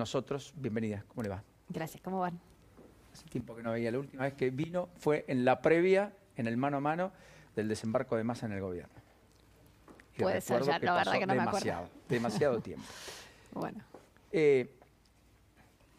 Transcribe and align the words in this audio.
nosotros. 0.00 0.54
Bienvenida, 0.56 1.04
¿cómo 1.08 1.22
le 1.22 1.28
va? 1.28 1.44
Gracias, 1.68 2.02
¿cómo 2.02 2.20
van? 2.20 2.40
Hace 3.12 3.28
tiempo 3.28 3.54
que 3.54 3.62
no 3.62 3.72
veía, 3.72 3.92
la 3.92 3.98
última 3.98 4.22
vez 4.24 4.32
que 4.32 4.48
vino 4.48 4.88
fue 4.98 5.26
en 5.28 5.44
la 5.44 5.60
previa, 5.60 6.12
en 6.36 6.46
el 6.46 6.56
mano 6.56 6.78
a 6.78 6.80
mano 6.80 7.12
del 7.54 7.68
desembarco 7.68 8.16
de 8.16 8.24
masa 8.24 8.46
en 8.46 8.52
el 8.52 8.62
gobierno. 8.62 8.94
Y 10.16 10.22
Puede 10.22 10.40
ser, 10.40 10.62
ya, 10.62 10.78
la 10.78 10.94
verdad 10.94 11.18
que 11.18 11.26
no 11.26 11.34
demasiado, 11.34 11.82
me 11.82 11.86
acuerdo. 11.86 12.04
Demasiado 12.08 12.60
tiempo. 12.60 12.86
Bueno. 13.52 13.82
Eh, 14.30 14.70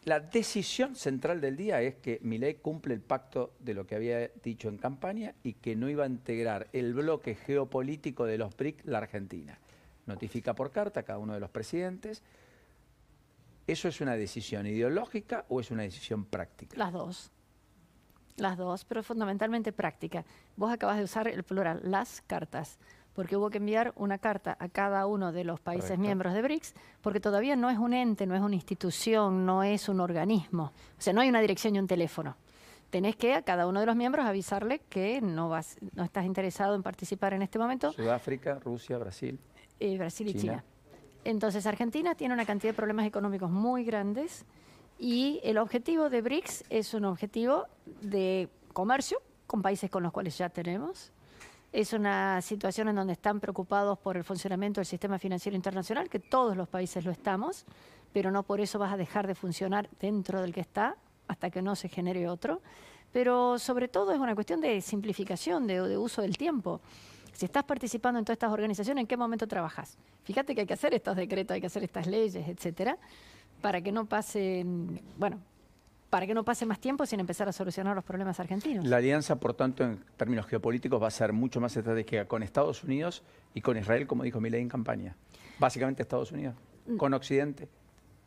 la 0.04 0.20
decisión 0.20 0.96
central 0.96 1.42
del 1.42 1.54
día 1.54 1.82
es 1.82 1.96
que 1.96 2.18
Milei 2.22 2.54
cumple 2.54 2.94
el 2.94 3.02
pacto 3.02 3.52
de 3.60 3.74
lo 3.74 3.86
que 3.86 3.94
había 3.94 4.26
dicho 4.42 4.70
en 4.70 4.78
campaña 4.78 5.34
y 5.42 5.52
que 5.52 5.76
no 5.76 5.90
iba 5.90 6.04
a 6.04 6.06
integrar 6.06 6.68
el 6.72 6.94
bloque 6.94 7.34
geopolítico 7.34 8.24
de 8.24 8.38
los 8.38 8.56
BRIC 8.56 8.86
la 8.86 8.98
Argentina. 8.98 9.58
Notifica 10.06 10.54
por 10.54 10.72
carta 10.72 11.00
a 11.00 11.02
cada 11.02 11.18
uno 11.18 11.34
de 11.34 11.40
los 11.40 11.50
presidentes. 11.50 12.22
¿Eso 13.72 13.88
es 13.88 14.02
una 14.02 14.16
decisión 14.16 14.66
ideológica 14.66 15.46
o 15.48 15.58
es 15.58 15.70
una 15.70 15.84
decisión 15.84 16.26
práctica? 16.26 16.76
Las 16.76 16.92
dos. 16.92 17.32
Las 18.36 18.58
dos, 18.58 18.84
pero 18.84 19.02
fundamentalmente 19.02 19.72
práctica. 19.72 20.26
Vos 20.56 20.70
acabas 20.70 20.98
de 20.98 21.04
usar 21.04 21.26
el 21.26 21.42
plural, 21.42 21.80
las 21.82 22.20
cartas 22.20 22.78
porque 23.14 23.34
hubo 23.34 23.48
que 23.48 23.58
enviar 23.58 23.94
una 23.96 24.18
carta 24.18 24.56
a 24.58 24.68
cada 24.68 25.06
uno 25.06 25.32
de 25.32 25.44
los 25.44 25.60
países 25.60 25.98
miembros 25.98 26.34
de 26.34 26.42
BRICS, 26.42 26.74
porque 27.00 27.20
todavía 27.20 27.56
no 27.56 27.70
es 27.70 27.78
un 27.78 27.92
ente, 27.94 28.26
no 28.26 28.34
es 28.34 28.40
una 28.40 28.54
institución, 28.54 29.44
no 29.44 29.62
es 29.62 29.88
un 29.88 30.00
organismo. 30.00 30.72
O 30.98 31.00
sea, 31.00 31.12
no 31.12 31.20
hay 31.20 31.28
una 31.28 31.40
dirección 31.40 31.76
y 31.76 31.78
un 31.78 31.86
teléfono. 31.86 32.36
Tenés 32.88 33.16
que 33.16 33.34
a 33.34 33.42
cada 33.42 33.66
uno 33.66 33.80
de 33.80 33.86
los 33.86 33.96
miembros 33.96 34.24
avisarle 34.24 34.80
que 34.88 35.20
no, 35.20 35.48
vas, 35.48 35.76
no 35.94 36.04
estás 36.04 36.24
interesado 36.24 36.74
en 36.74 36.82
participar 36.82 37.34
en 37.34 37.42
este 37.42 37.58
momento. 37.58 37.92
Sudáfrica, 37.92 38.58
Rusia, 38.58 38.96
Brasil. 38.98 39.38
Eh, 39.78 39.98
Brasil 39.98 40.28
y 40.28 40.34
China. 40.34 40.64
Entonces, 41.24 41.66
Argentina 41.66 42.14
tiene 42.14 42.34
una 42.34 42.44
cantidad 42.44 42.72
de 42.72 42.76
problemas 42.76 43.06
económicos 43.06 43.50
muy 43.50 43.84
grandes 43.84 44.44
y 44.98 45.40
el 45.44 45.58
objetivo 45.58 46.10
de 46.10 46.22
BRICS 46.22 46.64
es 46.70 46.94
un 46.94 47.04
objetivo 47.04 47.66
de 48.00 48.48
comercio 48.72 49.20
con 49.46 49.62
países 49.62 49.90
con 49.90 50.02
los 50.02 50.12
cuales 50.12 50.36
ya 50.38 50.48
tenemos, 50.48 51.12
es 51.72 51.94
una 51.94 52.42
situación 52.42 52.88
en 52.88 52.96
donde 52.96 53.14
están 53.14 53.40
preocupados 53.40 53.98
por 53.98 54.16
el 54.16 54.24
funcionamiento 54.24 54.80
del 54.80 54.86
sistema 54.86 55.18
financiero 55.18 55.56
internacional, 55.56 56.10
que 56.10 56.18
todos 56.18 56.56
los 56.56 56.68
países 56.68 57.04
lo 57.04 57.10
estamos, 57.10 57.64
pero 58.12 58.30
no 58.30 58.42
por 58.42 58.60
eso 58.60 58.78
vas 58.78 58.92
a 58.92 58.96
dejar 58.96 59.26
de 59.26 59.34
funcionar 59.34 59.88
dentro 59.98 60.42
del 60.42 60.52
que 60.52 60.60
está 60.60 60.96
hasta 61.28 61.50
que 61.50 61.62
no 61.62 61.74
se 61.74 61.88
genere 61.88 62.28
otro. 62.28 62.60
Pero 63.10 63.58
sobre 63.58 63.88
todo 63.88 64.12
es 64.12 64.18
una 64.18 64.34
cuestión 64.34 64.60
de 64.60 64.80
simplificación, 64.80 65.66
de, 65.66 65.96
uso 65.96 66.22
del 66.22 66.36
tiempo. 66.36 66.80
Si 67.42 67.46
estás 67.46 67.64
participando 67.64 68.20
en 68.20 68.24
todas 68.24 68.36
estas 68.36 68.52
organizaciones, 68.52 69.02
¿en 69.02 69.06
qué 69.08 69.16
momento 69.16 69.48
trabajas? 69.48 69.98
Fíjate 70.22 70.54
que 70.54 70.60
hay 70.60 70.66
que 70.68 70.74
hacer 70.74 70.94
estos 70.94 71.16
decretos, 71.16 71.56
hay 71.56 71.60
que 71.60 71.66
hacer 71.66 71.82
estas 71.82 72.06
leyes, 72.06 72.46
etcétera, 72.46 72.96
para 73.60 73.80
que 73.80 73.90
no 73.90 74.06
pasen, 74.06 75.02
bueno, 75.18 75.40
para 76.08 76.24
que 76.24 76.34
no 76.34 76.44
pase 76.44 76.66
más 76.66 76.78
tiempo 76.78 77.04
sin 77.04 77.18
empezar 77.18 77.48
a 77.48 77.52
solucionar 77.52 77.96
los 77.96 78.04
problemas 78.04 78.38
argentinos. 78.38 78.86
La 78.86 78.98
alianza, 78.98 79.40
por 79.40 79.54
tanto, 79.54 79.82
en 79.82 80.04
términos 80.16 80.46
geopolíticos, 80.46 81.02
va 81.02 81.08
a 81.08 81.10
ser 81.10 81.32
mucho 81.32 81.60
más 81.60 81.76
estratégica 81.76 82.26
con 82.26 82.44
Estados 82.44 82.84
Unidos 82.84 83.24
y 83.54 83.60
con 83.60 83.76
Israel, 83.76 84.06
como 84.06 84.22
dijo 84.22 84.40
Milei 84.40 84.62
en 84.62 84.68
campaña. 84.68 85.16
Básicamente 85.58 86.02
Estados 86.02 86.30
Unidos, 86.30 86.54
mm. 86.86 86.96
con 86.96 87.12
Occidente. 87.12 87.68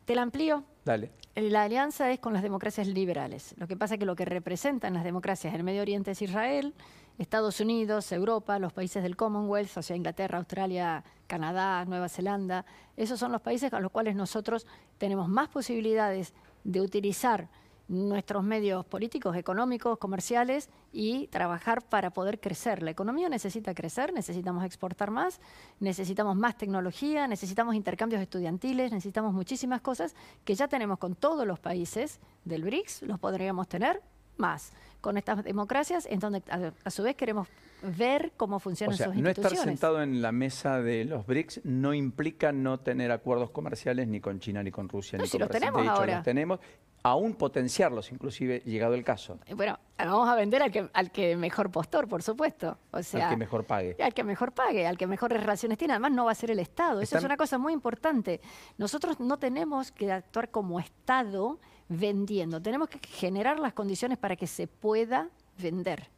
Te 0.04 0.14
la 0.14 0.20
amplío. 0.20 0.62
Dale. 0.84 1.10
La 1.34 1.62
alianza 1.62 2.12
es 2.12 2.20
con 2.20 2.34
las 2.34 2.42
democracias 2.42 2.86
liberales. 2.86 3.54
Lo 3.56 3.66
que 3.66 3.78
pasa 3.78 3.94
es 3.94 4.00
que 4.00 4.06
lo 4.06 4.14
que 4.14 4.26
representan 4.26 4.92
las 4.92 5.04
democracias 5.04 5.54
en 5.54 5.60
el 5.60 5.64
Medio 5.64 5.80
Oriente 5.80 6.10
es 6.10 6.20
Israel, 6.20 6.74
Estados 7.18 7.60
Unidos, 7.60 8.12
Europa, 8.12 8.58
los 8.58 8.72
países 8.72 9.02
del 9.02 9.16
Commonwealth, 9.16 9.76
o 9.76 9.82
sea, 9.82 9.96
Inglaterra, 9.96 10.38
Australia, 10.38 11.02
Canadá, 11.26 11.84
Nueva 11.86 12.08
Zelanda. 12.08 12.66
Esos 12.96 13.18
son 13.18 13.32
los 13.32 13.40
países 13.40 13.72
a 13.72 13.80
los 13.80 13.90
cuales 13.90 14.16
nosotros 14.16 14.66
tenemos 14.98 15.28
más 15.28 15.48
posibilidades 15.48 16.34
de 16.64 16.80
utilizar 16.80 17.48
nuestros 17.88 18.42
medios 18.42 18.84
políticos, 18.84 19.36
económicos, 19.36 19.98
comerciales 19.98 20.68
y 20.92 21.28
trabajar 21.28 21.82
para 21.82 22.10
poder 22.10 22.40
crecer. 22.40 22.82
La 22.82 22.90
economía 22.90 23.28
necesita 23.28 23.74
crecer, 23.74 24.12
necesitamos 24.12 24.64
exportar 24.64 25.10
más, 25.10 25.40
necesitamos 25.78 26.36
más 26.36 26.56
tecnología, 26.56 27.28
necesitamos 27.28 27.74
intercambios 27.74 28.20
estudiantiles, 28.20 28.90
necesitamos 28.90 29.32
muchísimas 29.32 29.80
cosas 29.80 30.14
que 30.44 30.54
ya 30.54 30.68
tenemos 30.68 30.98
con 30.98 31.14
todos 31.14 31.46
los 31.46 31.60
países 31.60 32.18
del 32.44 32.62
BRICS, 32.62 33.02
los 33.02 33.20
podríamos 33.20 33.68
tener 33.68 34.02
más 34.36 34.72
con 35.00 35.16
estas 35.16 35.44
democracias, 35.44 36.06
en 36.06 36.18
donde 36.18 36.42
a, 36.84 36.90
su 36.90 37.02
vez 37.02 37.14
queremos 37.14 37.48
ver 37.82 38.32
cómo 38.36 38.58
funcionan 38.58 38.94
o 38.94 38.96
sea, 38.96 39.08
no 39.08 39.28
estar 39.28 39.54
sentado 39.56 40.02
en 40.02 40.20
la 40.20 40.32
mesa 40.32 40.80
de 40.80 41.04
los 41.04 41.26
BRICS 41.26 41.60
no 41.64 41.94
implica 41.94 42.50
no 42.50 42.80
tener 42.80 43.12
acuerdos 43.12 43.50
comerciales 43.50 44.08
ni 44.08 44.18
con 44.20 44.40
China 44.40 44.62
ni 44.62 44.70
con 44.70 44.88
Rusia 44.88 45.18
ni 45.18 45.26
si 45.26 45.32
con 45.32 45.42
los 45.42 45.50
tenemos 45.50 45.86
ahora. 45.86 46.16
los 46.16 46.24
tenemos 46.24 46.58
aún 47.06 47.34
potenciarlos, 47.34 48.10
inclusive 48.10 48.62
llegado 48.64 48.94
el 48.94 49.04
caso. 49.04 49.38
Eh, 49.46 49.54
bueno, 49.54 49.78
vamos 49.96 50.28
a 50.28 50.34
vender 50.34 50.62
al 50.62 50.72
que, 50.72 50.88
al 50.92 51.12
que 51.12 51.36
mejor 51.36 51.70
postor, 51.70 52.08
por 52.08 52.22
supuesto. 52.22 52.78
O 52.90 53.02
sea, 53.02 53.28
al 53.28 53.34
que 53.34 53.36
mejor 53.36 53.64
pague. 53.64 53.96
Al 54.02 54.12
que 54.12 54.24
mejor 54.24 54.52
pague, 54.52 54.86
al 54.86 54.98
que 54.98 55.06
mejores 55.06 55.40
relaciones 55.40 55.78
tiene. 55.78 55.94
Además, 55.94 56.10
no 56.12 56.24
va 56.24 56.32
a 56.32 56.34
ser 56.34 56.50
el 56.50 56.58
Estado. 56.58 57.00
Eso 57.00 57.16
es 57.16 57.24
una 57.24 57.36
cosa 57.36 57.58
muy 57.58 57.72
importante. 57.72 58.40
Nosotros 58.76 59.20
no 59.20 59.38
tenemos 59.38 59.92
que 59.92 60.10
actuar 60.10 60.50
como 60.50 60.80
Estado 60.80 61.60
vendiendo. 61.88 62.60
Tenemos 62.60 62.88
que 62.88 62.98
generar 62.98 63.58
las 63.58 63.72
condiciones 63.72 64.18
para 64.18 64.36
que 64.36 64.46
se 64.46 64.66
pueda 64.66 65.28
vender. 65.58 66.08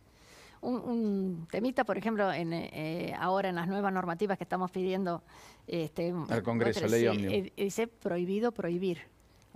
Un, 0.61 1.47
temita, 1.51 1.85
por 1.85 1.97
ejemplo, 1.97 2.33
en, 2.33 2.53
eh, 2.53 3.15
ahora 3.19 3.49
en 3.49 3.55
las 3.55 3.69
nuevas 3.69 3.93
normativas 3.93 4.37
que 4.39 4.45
estamos 4.45 4.73
pidiendo 4.73 5.23
este, 5.69 6.13
al 6.29 6.43
Congreso, 6.43 6.87
ley 6.89 7.07
eh, 7.07 7.53
dice 7.57 7.87
prohibido 7.87 8.51
prohibir. 8.51 9.03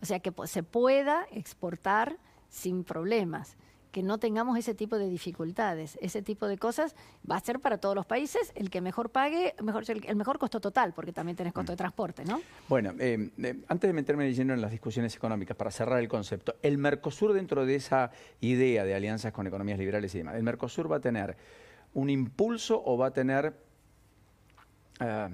O 0.00 0.06
sea, 0.06 0.20
que 0.20 0.32
se 0.46 0.62
pueda 0.62 1.26
exportar 1.32 2.18
sin 2.48 2.84
problemas, 2.84 3.56
que 3.92 4.02
no 4.02 4.18
tengamos 4.18 4.58
ese 4.58 4.74
tipo 4.74 4.98
de 4.98 5.08
dificultades, 5.08 5.98
ese 6.00 6.22
tipo 6.22 6.48
de 6.48 6.56
cosas 6.56 6.96
va 7.30 7.36
a 7.36 7.40
ser 7.40 7.60
para 7.60 7.78
todos 7.78 7.94
los 7.94 8.06
países 8.06 8.50
el 8.54 8.70
que 8.70 8.80
mejor 8.80 9.10
pague, 9.10 9.54
mejor, 9.62 9.84
el, 9.88 10.16
mejor 10.16 10.38
costo 10.38 10.60
total, 10.60 10.94
porque 10.94 11.12
también 11.12 11.36
tenés 11.36 11.52
costo 11.52 11.72
de 11.72 11.76
mm. 11.76 11.78
transporte, 11.78 12.24
¿no? 12.24 12.40
Bueno, 12.68 12.94
eh, 12.98 13.30
eh, 13.38 13.62
antes 13.68 13.88
de 13.88 13.92
meterme 13.92 14.24
de 14.24 14.34
lleno 14.34 14.54
en 14.54 14.62
las 14.62 14.70
discusiones 14.70 15.14
económicas, 15.14 15.56
para 15.56 15.70
cerrar 15.70 16.00
el 16.00 16.08
concepto, 16.08 16.56
el 16.62 16.78
Mercosur 16.78 17.34
dentro 17.34 17.66
de 17.66 17.74
esa 17.76 18.10
idea 18.40 18.84
de 18.84 18.94
alianzas 18.94 19.32
con 19.32 19.46
economías 19.46 19.78
liberales 19.78 20.14
y 20.14 20.18
demás, 20.18 20.36
¿el 20.36 20.42
Mercosur 20.42 20.90
va 20.90 20.96
a 20.96 21.00
tener 21.00 21.36
un 21.94 22.08
impulso 22.08 22.82
o 22.84 22.96
va 22.96 23.08
a 23.08 23.12
tener... 23.12 23.54
Ah, 25.00 25.28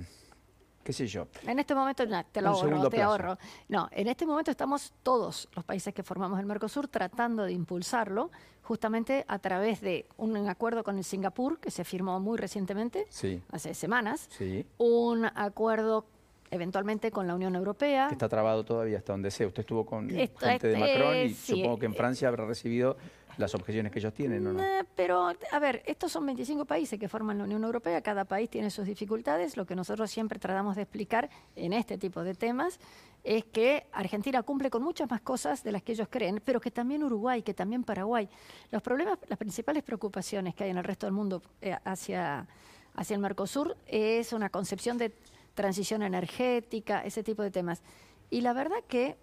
qué 0.88 0.94
sé 0.94 1.06
yo. 1.06 1.28
En 1.47 1.59
este 1.59 1.75
momento, 1.75 2.03
te 2.32 2.41
lo 2.41 2.49
ahorro, 2.49 2.88
te 2.88 3.03
ahorro. 3.03 3.38
No, 3.69 3.91
en 3.93 4.09
este 4.09 4.25
momento 4.25 4.50
estamos 4.50 4.94
todos 5.03 5.47
los 5.54 5.62
países 5.62 5.93
que 5.93 6.03
formamos 6.03 6.41
el 6.41 6.47
Mercosur 6.47 6.88
tratando 6.88 7.44
de 7.44 7.53
impulsarlo 7.53 8.31
justamente 8.62 9.22
a 9.28 9.38
través 9.38 9.82
de 9.82 10.06
un 10.16 10.34
acuerdo 10.49 10.82
con 10.82 10.97
el 10.97 11.04
Singapur 11.04 11.59
que 11.59 11.71
se 11.71 11.84
firmó 11.84 12.21
muy 12.21 12.38
recientemente, 12.38 13.06
hace 13.53 13.75
semanas, 13.75 14.31
un 14.78 15.26
acuerdo 15.26 16.06
eventualmente 16.50 17.10
con 17.10 17.26
la 17.26 17.34
Unión 17.34 17.55
Europea. 17.55 18.09
Que 18.09 18.15
está 18.15 18.31
trabado 18.31 18.65
todavía 18.65 18.97
hasta 18.97 19.12
donde 19.12 19.31
sea. 19.31 19.47
Usted 19.47 19.60
estuvo 19.60 19.84
con 19.84 20.09
gente 20.09 20.69
de 20.69 20.78
Macron 20.78 21.16
y 21.19 21.34
supongo 21.34 21.78
que 21.78 21.84
en 21.84 21.94
Francia 21.94 22.28
habrá 22.28 22.47
recibido 22.47 22.97
las 23.38 23.54
objeciones 23.54 23.93
que 23.93 24.00
ellos 24.00 24.12
tienen, 24.12 24.47
¿o 24.47 24.53
no? 24.53 24.62
pero, 24.94 25.32
a 25.53 25.59
ver, 25.59 25.82
estos 25.87 26.12
son 26.12 26.26
25 26.26 26.65
países 26.65 26.99
que 26.99 27.09
forman 27.09 27.38
la 27.38 27.44
Unión 27.44 27.62
Europea, 27.65 28.03
cada 28.03 28.25
país 28.25 28.50
tiene 28.50 28.71
sus 28.71 28.84
dificultades. 28.84 29.56
Lo 29.56 29.65
que 29.65 29.76
nosotros 29.76 30.10
siempre 30.10 30.38
tratamos 30.38 30.76
de 30.76 30.82
explicar 30.82 31.31
en 31.54 31.72
este 31.72 31.97
tipo 31.99 32.22
de 32.25 32.34
temas 32.34 32.81
es 33.22 33.44
que 33.44 33.87
Argentina 33.93 34.43
cumple 34.43 34.71
con 34.71 34.82
muchas 34.82 35.09
más 35.09 35.21
cosas 35.21 35.62
de 35.62 35.72
las 35.72 35.82
que 35.82 35.93
ellos 35.93 36.09
creen, 36.10 36.43
pero 36.44 36.60
que 36.60 36.71
también 36.71 37.04
Uruguay, 37.04 37.43
que 37.43 37.54
también 37.54 37.84
Paraguay. 37.84 38.28
Los 38.71 38.82
problemas, 38.82 39.19
las 39.28 39.38
principales 39.38 39.82
preocupaciones 39.84 40.55
que 40.55 40.65
hay 40.65 40.70
en 40.70 40.78
el 40.78 40.84
resto 40.84 41.06
del 41.06 41.15
mundo 41.15 41.41
eh, 41.60 41.76
hacia, 41.84 42.47
hacia 42.94 43.15
el 43.15 43.20
Mercosur 43.20 43.76
es 43.87 44.32
una 44.32 44.50
concepción 44.50 44.99
de 44.99 45.12
transición 45.55 46.03
energética, 46.03 47.05
ese 47.05 47.22
tipo 47.22 47.43
de 47.43 47.50
temas. 47.50 47.82
Y 48.31 48.41
la 48.41 48.53
verdad 48.53 48.78
que 48.88 49.16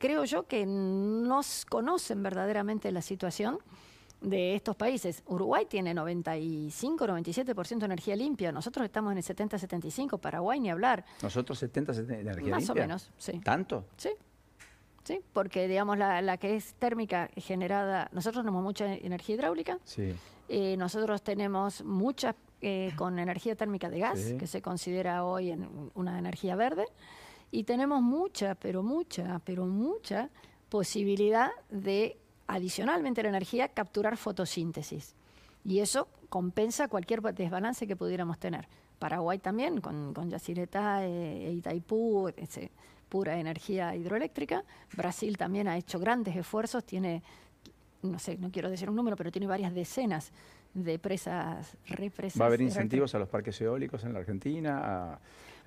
creo 0.00 0.24
yo 0.24 0.48
que 0.48 0.64
no 0.66 1.42
conocen 1.68 2.22
verdaderamente 2.22 2.90
la 2.90 3.02
situación 3.02 3.58
de 4.20 4.54
estos 4.54 4.74
países. 4.74 5.22
Uruguay 5.26 5.66
tiene 5.66 5.94
95, 5.94 7.06
97% 7.06 7.78
de 7.78 7.84
energía 7.84 8.16
limpia. 8.16 8.50
Nosotros 8.50 8.86
estamos 8.86 9.12
en 9.12 9.18
el 9.18 9.24
70, 9.24 9.58
75. 9.58 10.18
Paraguay 10.18 10.58
ni 10.58 10.70
hablar. 10.70 11.04
¿Nosotros 11.22 11.58
70, 11.58 11.94
70 11.94 12.14
de 12.14 12.20
energía 12.22 12.42
limpia? 12.42 12.56
Más 12.56 12.70
o 12.70 12.74
menos, 12.74 13.10
sí. 13.18 13.40
¿Tanto? 13.44 13.84
Sí. 13.96 14.10
Sí, 15.04 15.20
porque 15.32 15.68
digamos 15.68 15.98
la, 15.98 16.36
que 16.38 16.56
es 16.56 16.74
térmica 16.74 17.30
generada, 17.36 18.08
nosotros 18.12 18.42
tenemos 18.42 18.62
mucha 18.62 18.94
energía 18.94 19.36
hidráulica, 19.36 19.78
sí. 19.84 20.14
Eh, 20.48 20.76
nosotros 20.76 21.22
tenemos 21.22 21.82
mucha 21.84 22.34
eh, 22.60 22.92
con 22.96 23.18
energía 23.18 23.54
térmica 23.54 23.88
de 23.88 24.00
gas, 24.00 24.34
que 24.38 24.46
se 24.46 24.60
considera 24.60 25.24
hoy 25.24 25.50
en 25.50 25.90
una 25.94 26.18
energía 26.18 26.56
verde. 26.56 26.86
Y 27.50 27.64
tenemos 27.64 28.00
mucha, 28.00 28.54
pero 28.54 28.82
mucha, 28.82 29.40
pero 29.44 29.66
mucha 29.66 30.30
posibilidad 30.68 31.50
de, 31.70 32.16
adicionalmente 32.46 33.20
a 33.20 33.24
la 33.24 33.30
energía, 33.30 33.68
capturar 33.68 34.16
fotosíntesis. 34.16 35.14
Y 35.64 35.80
eso 35.80 36.08
compensa 36.28 36.88
cualquier 36.88 37.20
desbalance 37.20 37.86
que 37.86 37.96
pudiéramos 37.96 38.38
tener. 38.38 38.68
Paraguay 38.98 39.38
también, 39.38 39.80
con, 39.80 40.14
con 40.14 40.30
Yacyretá 40.30 41.04
e, 41.04 41.52
Itaipú, 41.52 42.28
etc. 42.28 42.70
pura 43.08 43.38
energía 43.38 43.96
hidroeléctrica. 43.96 44.62
Brasil 44.96 45.36
también 45.36 45.68
ha 45.68 45.76
hecho 45.76 45.98
grandes 45.98 46.36
esfuerzos, 46.36 46.84
tiene, 46.84 47.22
no 48.02 48.18
sé, 48.18 48.36
no 48.38 48.50
quiero 48.52 48.70
decir 48.70 48.88
un 48.88 48.96
número, 48.96 49.16
pero 49.16 49.32
tiene 49.32 49.46
varias 49.46 49.74
decenas 49.74 50.32
de 50.74 50.98
presas, 50.98 51.76
represas. 51.86 52.40
¿Va 52.40 52.44
a 52.44 52.48
haber 52.48 52.60
incentivos 52.60 53.14
a 53.14 53.18
los 53.18 53.28
parques 53.28 53.60
eólicos 53.60 54.04
en 54.04 54.12
la 54.12 54.20
Argentina? 54.20 55.18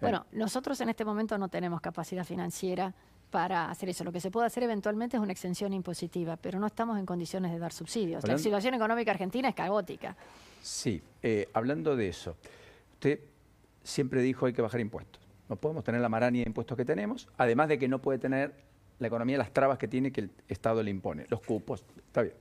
Bueno, 0.04 0.26
nosotros 0.32 0.80
en 0.82 0.90
este 0.90 1.06
momento 1.06 1.38
no 1.38 1.48
tenemos 1.48 1.82
capacidad 1.82 2.24
financiera 2.24 2.94
para 3.32 3.72
hacer 3.72 3.90
eso. 3.90 4.04
Lo 4.04 4.12
que 4.12 4.20
se 4.20 4.30
puede 4.30 4.46
hacer 4.46 4.62
eventualmente 4.64 5.18
es 5.18 5.24
una 5.24 5.32
exención 5.32 5.74
impositiva, 5.74 6.38
pero 6.38 6.60
no 6.60 6.68
estamos 6.68 7.00
en 7.00 7.06
condiciones 7.06 7.52
de 7.52 7.58
dar 7.58 7.74
subsidios. 7.74 8.28
La 8.28 8.38
situación 8.38 8.76
económica 8.76 9.10
argentina 9.12 9.50
es 9.50 9.56
caótica. 9.56 10.16
Sí, 10.62 11.02
eh, 11.24 11.50
hablando 11.54 11.96
de 11.96 12.10
eso, 12.10 12.36
usted 12.94 13.20
siempre 13.84 14.22
dijo 14.22 14.46
hay 14.46 14.54
que 14.54 14.62
bajar 14.62 14.80
impuestos. 14.80 15.22
No 15.50 15.56
podemos 15.56 15.84
tener 15.84 16.00
la 16.00 16.10
maraña 16.10 16.42
de 16.42 16.48
impuestos 16.48 16.78
que 16.78 16.86
tenemos, 16.86 17.28
además 17.38 17.70
de 17.70 17.80
que 17.80 17.88
no 17.88 18.00
puede 18.00 18.20
tener 18.20 18.54
la 19.00 19.08
economía 19.08 19.38
las 19.38 19.52
trabas 19.52 19.78
que 19.78 19.88
tiene 19.88 20.12
que 20.12 20.22
el 20.22 20.32
Estado 20.48 20.84
le 20.84 20.92
impone, 20.92 21.26
los 21.30 21.42
cupos, 21.42 21.84
está 21.98 22.22
bien. 22.22 22.36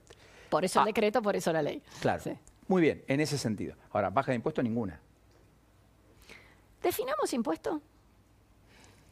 Por 0.49 0.63
eso 0.63 0.79
el 0.79 0.83
ah. 0.83 0.85
decreto, 0.85 1.21
por 1.21 1.35
eso 1.35 1.51
la 1.51 1.63
ley. 1.63 1.81
Claro. 2.01 2.23
Muy 2.67 2.81
bien, 2.81 3.03
en 3.07 3.19
ese 3.19 3.37
sentido. 3.37 3.75
Ahora, 3.91 4.09
baja 4.09 4.31
de 4.31 4.35
impuestos 4.35 4.63
ninguna. 4.63 4.99
¿Definamos 6.83 7.33
impuestos? 7.33 7.81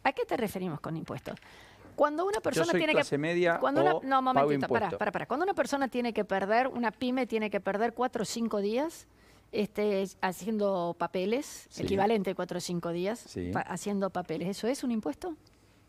¿A 0.03 0.11
qué 0.11 0.25
te 0.25 0.37
referimos 0.37 0.79
con 0.79 0.97
impuestos? 0.97 1.39
Cuando 1.95 2.25
una 2.25 2.39
persona 2.39 2.71
tiene 2.71 2.95
que 2.95 3.17
media 3.17 3.59
cuando 3.59 3.81
una, 3.81 3.93
no 4.03 4.21
momentito, 4.21 4.67
para, 4.67 4.89
para, 4.91 5.11
para. 5.11 5.25
Cuando 5.25 5.43
una 5.43 5.53
persona 5.53 5.87
tiene 5.87 6.13
que 6.13 6.25
perder, 6.25 6.67
una 6.67 6.91
pyme 6.91 7.27
tiene 7.27 7.49
que 7.49 7.59
perder 7.59 7.93
cuatro 7.93 8.23
o 8.23 8.25
cinco 8.25 8.59
días 8.59 9.07
este, 9.51 10.07
haciendo 10.21 10.95
papeles, 10.97 11.67
equivalente 11.77 12.31
a 12.31 12.35
cuatro 12.35 12.57
o 12.57 12.61
cinco 12.61 12.89
días, 12.89 13.25
haciendo 13.67 14.09
papeles. 14.09 14.47
¿Eso 14.47 14.67
es 14.67 14.83
un 14.83 14.91
impuesto? 14.91 15.35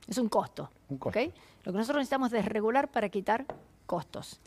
Es 0.08 0.18
un 0.18 0.28
costo. 0.28 0.70
Un 0.88 0.98
costo. 0.98 1.18
Lo 1.64 1.72
que 1.72 1.78
nosotros 1.78 2.00
necesitamos 2.00 2.32
es 2.32 2.44
regular 2.44 2.90
para 2.90 3.08
quitar 3.08 3.46
costos. 3.86 4.40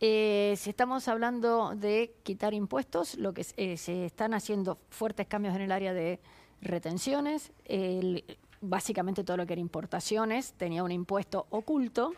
Eh, 0.00 0.54
si 0.56 0.70
estamos 0.70 1.08
hablando 1.08 1.74
de 1.74 2.14
quitar 2.22 2.54
impuestos, 2.54 3.16
lo 3.16 3.32
que 3.32 3.46
eh, 3.56 3.76
se 3.76 4.04
están 4.04 4.34
haciendo 4.34 4.78
fuertes 4.90 5.26
cambios 5.26 5.54
en 5.54 5.62
el 5.62 5.72
área 5.72 5.94
de 5.94 6.20
retenciones, 6.62 7.52
el, 7.66 8.24
básicamente 8.60 9.24
todo 9.24 9.36
lo 9.36 9.46
que 9.46 9.52
era 9.52 9.60
importaciones, 9.60 10.54
tenía 10.54 10.82
un 10.82 10.92
impuesto 10.92 11.46
oculto, 11.50 12.14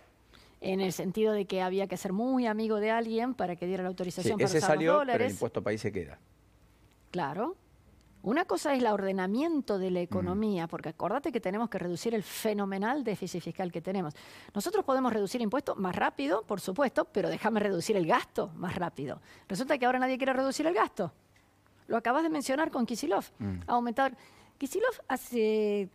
en 0.61 0.81
el 0.81 0.93
sentido 0.93 1.33
de 1.35 1.45
que 1.45 1.61
había 1.61 1.87
que 1.87 1.97
ser 1.97 2.13
muy 2.13 2.47
amigo 2.47 2.81
de 2.81 2.91
alguien 2.91 3.35
para 3.35 3.55
que 3.57 3.67
diera 3.67 3.83
la 3.83 3.91
autorización 3.91 4.39
para 4.39 4.47
ese 4.47 4.59
usar 4.59 4.71
salió, 4.71 4.93
los 4.93 5.01
dólares. 5.01 5.19
Pero 5.19 5.27
el 5.27 5.33
impuesto 5.33 5.63
país 5.63 5.81
se 5.81 5.93
queda. 5.93 6.19
Claro. 7.11 7.57
Una 8.23 8.47
cosa 8.47 8.73
es 8.73 8.81
el 8.81 8.87
ordenamiento 8.87 9.79
de 9.79 9.91
la 9.91 10.01
economía, 10.01 10.67
porque 10.67 10.89
acordate 10.89 11.31
que 11.31 11.41
tenemos 11.41 11.69
que 11.69 11.79
reducir 11.79 12.15
el 12.15 12.23
fenomenal 12.23 13.05
déficit 13.05 13.43
fiscal 13.43 13.71
que 13.71 13.83
tenemos. 13.83 14.15
Nosotros 14.55 14.83
podemos 14.87 15.13
reducir 15.13 15.43
impuestos 15.43 15.77
más 15.77 15.95
rápido, 15.95 16.43
por 16.47 16.59
supuesto, 16.63 17.05
pero 17.05 17.29
déjame 17.29 17.61
reducir 17.61 17.99
el 17.99 18.07
gasto 18.07 18.51
más 18.55 18.75
rápido. 18.77 19.21
Resulta 19.47 19.77
que 19.77 19.85
ahora 19.85 19.99
nadie 19.99 20.17
quiere 20.17 20.33
reducir 20.33 20.67
el 20.67 20.73
gasto. 20.73 21.13
Lo 21.87 21.97
acabas 21.97 22.23
de 22.23 22.31
mencionar 22.31 22.71
con 22.71 22.87
Kisilov. 22.87 23.25
Mm. 23.39 23.61
Aumentar. 23.67 24.17
Kisilov 24.59 24.95
hace 25.09 25.89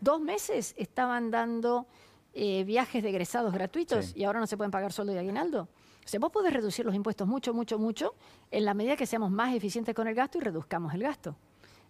dos 0.00 0.20
meses 0.20 0.74
estaban 0.76 1.30
dando 1.30 1.86
eh, 2.34 2.64
viajes 2.64 3.02
de 3.02 3.08
egresados 3.08 3.52
gratuitos 3.52 4.16
y 4.16 4.24
ahora 4.24 4.40
no 4.40 4.46
se 4.46 4.56
pueden 4.56 4.70
pagar 4.70 4.92
sueldo 4.92 5.12
y 5.14 5.18
aguinaldo. 5.18 5.68
O 6.04 6.08
sea, 6.08 6.18
vos 6.18 6.32
podés 6.32 6.52
reducir 6.52 6.84
los 6.84 6.94
impuestos 6.94 7.28
mucho, 7.28 7.54
mucho, 7.54 7.78
mucho 7.78 8.14
en 8.50 8.64
la 8.64 8.74
medida 8.74 8.96
que 8.96 9.06
seamos 9.06 9.30
más 9.30 9.54
eficientes 9.54 9.94
con 9.94 10.08
el 10.08 10.14
gasto 10.14 10.38
y 10.38 10.40
reduzcamos 10.40 10.94
el 10.94 11.02
gasto. 11.02 11.36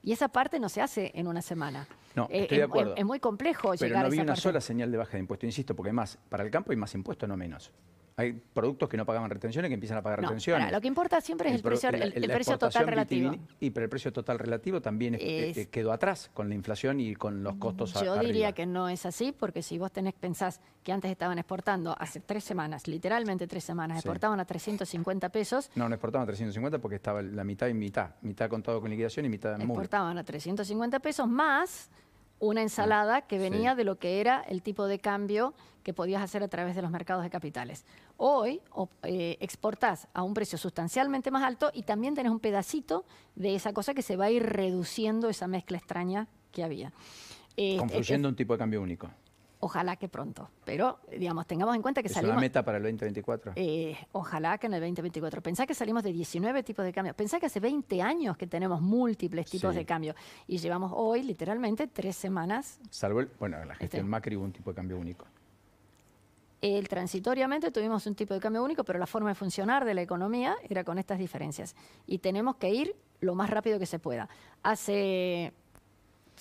Y 0.03 0.13
esa 0.13 0.29
parte 0.29 0.59
no 0.59 0.69
se 0.69 0.83
hace 0.83 1.13
en 1.15 1.29
una 1.29 1.41
semana. 1.41 1.87
No, 2.15 2.25
eh, 2.25 2.43
estoy 2.43 2.59
de 2.59 2.65
acuerdo. 2.65 2.95
Es, 2.97 3.05
muy 3.05 3.21
complejo 3.21 3.73
Pero 3.79 3.99
no 3.99 4.07
había 4.07 4.23
una 4.23 4.37
sola 4.37 4.61
señal 4.61 4.91
de 4.91 4.99
baja 4.99 5.13
de 5.13 5.21
impuestos, 5.21 5.47
insisto, 5.47 5.75
porque 5.75 5.93
más, 5.93 6.19
para 6.29 6.43
el 6.45 6.51
campo 6.51 6.73
hay 6.73 6.77
más 6.77 6.95
impuestos, 6.95 7.29
no 7.29 7.37
menos. 7.37 7.73
Hay 8.17 8.33
productos 8.33 8.89
que 8.89 8.97
no 8.97 9.07
pagaban 9.07 9.31
retenciones 9.31 9.69
que 9.69 9.75
empiezan 9.75 9.99
a 9.99 10.03
pagar 10.03 10.21
retenciones. 10.21 10.71
lo 10.71 10.81
que 10.81 10.89
importa 10.89 11.21
siempre 11.21 11.49
es 11.51 11.57
el, 11.57 11.63
precio, 11.63 11.91
el, 11.91 12.31
precio 12.31 12.59
total 12.59 12.87
relativo. 12.87 13.35
y 13.61 13.71
pero 13.71 13.85
el 13.85 13.91
precio 13.91 14.13
total 14.13 14.39
relativo 14.39 14.81
también 14.81 15.15
eh, 15.15 15.53
eh, 15.57 15.67
quedó 15.71 15.93
atrás 15.93 16.31
con 16.35 16.49
la 16.49 16.55
inflación 16.55 17.01
y 17.01 17.15
con 17.15 17.43
los 17.43 17.57
costos 17.57 17.95
Yo 18.03 18.19
diría 18.19 18.53
que 18.53 18.67
no 18.67 18.89
es 18.89 19.07
así, 19.07 19.33
porque 19.33 19.63
si 19.63 19.79
vos 19.79 19.93
tenés 19.93 20.15
pensás 20.15 20.61
que 20.83 20.93
antes 20.93 21.11
estaban 21.11 21.39
exportando 21.39 21.95
hace 21.99 22.21
tres 22.21 22.45
semanas, 22.45 22.87
literalmente 22.87 23.47
tres 23.47 23.65
semanas, 23.65 23.99
exportaban 23.99 24.41
a 24.41 24.45
350 24.45 25.29
pesos. 25.31 25.71
No, 25.75 25.89
no 25.89 25.95
exportaban 25.95 26.25
a 26.25 26.27
350 26.27 26.79
porque 26.79 26.97
estaba 26.97 27.23
la 27.23 27.45
mitad 27.45 27.69
y 27.69 27.75
mitad, 27.75 28.11
mitad 28.23 28.49
contado 28.49 28.81
con 28.81 28.91
liquidación 28.91 29.27
y 29.27 29.29
mitad 29.29 29.55
en 29.55 29.63
Exportaban 29.63 30.19
a 30.19 30.25
350 30.25 31.01
pesos 31.01 31.29
más 31.29 31.91
una 32.43 32.61
ensalada 32.61 33.23
que 33.23 33.39
venía 33.39 33.77
de 33.77 33.85
lo 33.85 34.01
que 34.01 34.21
era 34.21 34.41
el 34.49 34.63
tipo 34.63 34.87
de 34.87 34.99
cambio 34.99 35.55
que 35.85 35.95
podías 35.95 36.21
hacer 36.21 36.43
a 36.43 36.49
través 36.49 36.75
de 36.75 36.83
los 36.83 36.91
mercados 36.91 37.23
de 37.23 37.31
capitales. 37.31 37.85
Hoy 38.17 38.61
eh, 39.05 39.37
exportás 39.41 40.09
a 40.13 40.25
un 40.25 40.35
precio 40.35 40.59
sustancialmente 40.59 41.31
más 41.31 41.45
alto 41.45 41.71
y 41.73 41.85
también 41.85 42.17
tenés 42.17 42.33
un 42.33 42.41
pedacito 42.41 43.05
de 43.37 43.55
esa 43.55 43.73
cosa 43.73 43.95
que 43.95 44.03
se 44.03 44.17
va 44.17 44.25
a 44.25 44.31
ir 44.33 44.43
reduciendo 44.43 45.29
esa 45.29 45.47
mezcla 45.47 45.79
extraña 45.79 46.27
que 46.51 46.65
había. 46.65 46.93
Eh, 47.57 47.77
Confluyendo 47.77 48.29
un 48.29 48.35
tipo 48.35 48.55
de 48.55 48.59
cambio 48.59 48.83
único. 48.83 49.09
Ojalá 49.65 49.95
que 49.95 50.09
pronto. 50.09 50.51
Pero, 50.65 50.99
digamos, 51.09 51.47
tengamos 51.47 51.77
en 51.77 51.83
cuenta 51.83 52.03
que 52.03 52.09
¿Es 52.09 52.15
salimos... 52.15 52.35
una 52.35 52.41
meta 52.41 52.65
para 52.65 52.79
el 52.79 52.83
2024? 52.83 53.53
Eh, 53.55 53.97
ojalá 54.11 54.59
que 54.59 54.67
en 54.67 54.75
el 54.75 54.81
2024. 54.81 55.41
Pensá 55.41 55.67
que 55.67 55.75
salimos 55.75 56.03
de 56.03 56.13
19 56.13 56.65
tipos 56.65 56.85
de 56.85 56.93
cambio. 56.93 57.15
Pensá 57.15 57.39
que 57.39 57.47
hace 57.47 57.61
20 57.61 58.03
años 58.03 58.37
que 58.37 58.49
tenemos 58.49 58.81
múltiples 58.81 59.49
tipos 59.49 59.73
de 59.73 59.85
cambio. 59.87 60.17
Y 60.49 60.59
llevamos 60.59 60.91
hoy, 60.93 61.23
literalmente, 61.23 61.87
tres 61.87 62.17
semanas... 62.17 62.81
Salvo, 62.91 63.21
el, 63.21 63.31
bueno, 63.39 63.57
la 63.65 63.77
gestión 63.77 64.01
este 64.01 64.03
Macri 64.03 64.35
hubo 64.35 64.47
un 64.47 64.53
tipo 64.53 64.71
de 64.73 64.75
cambio 64.75 64.99
único. 64.99 65.27
El, 66.61 66.89
transitoriamente 66.89 67.71
tuvimos 67.71 68.05
un 68.09 68.17
tipo 68.17 68.35
de 68.35 68.41
cambio 68.41 68.65
único, 68.65 68.83
pero 68.83 68.99
la 68.99 69.07
forma 69.07 69.29
de 69.29 69.37
funcionar 69.37 69.85
de 69.85 69.95
la 69.95 70.03
economía 70.03 70.57
era 70.69 70.83
con 70.83 70.99
estas 70.99 71.21
diferencias. 71.21 71.77
Y 72.05 72.19
tenemos 72.19 72.57
que 72.57 72.71
ir 72.71 72.97
lo 73.21 73.37
más 73.37 73.49
rápido 73.49 73.79
que 73.79 73.87
se 73.87 74.01
pueda. 74.01 74.29
Hace 74.65 75.53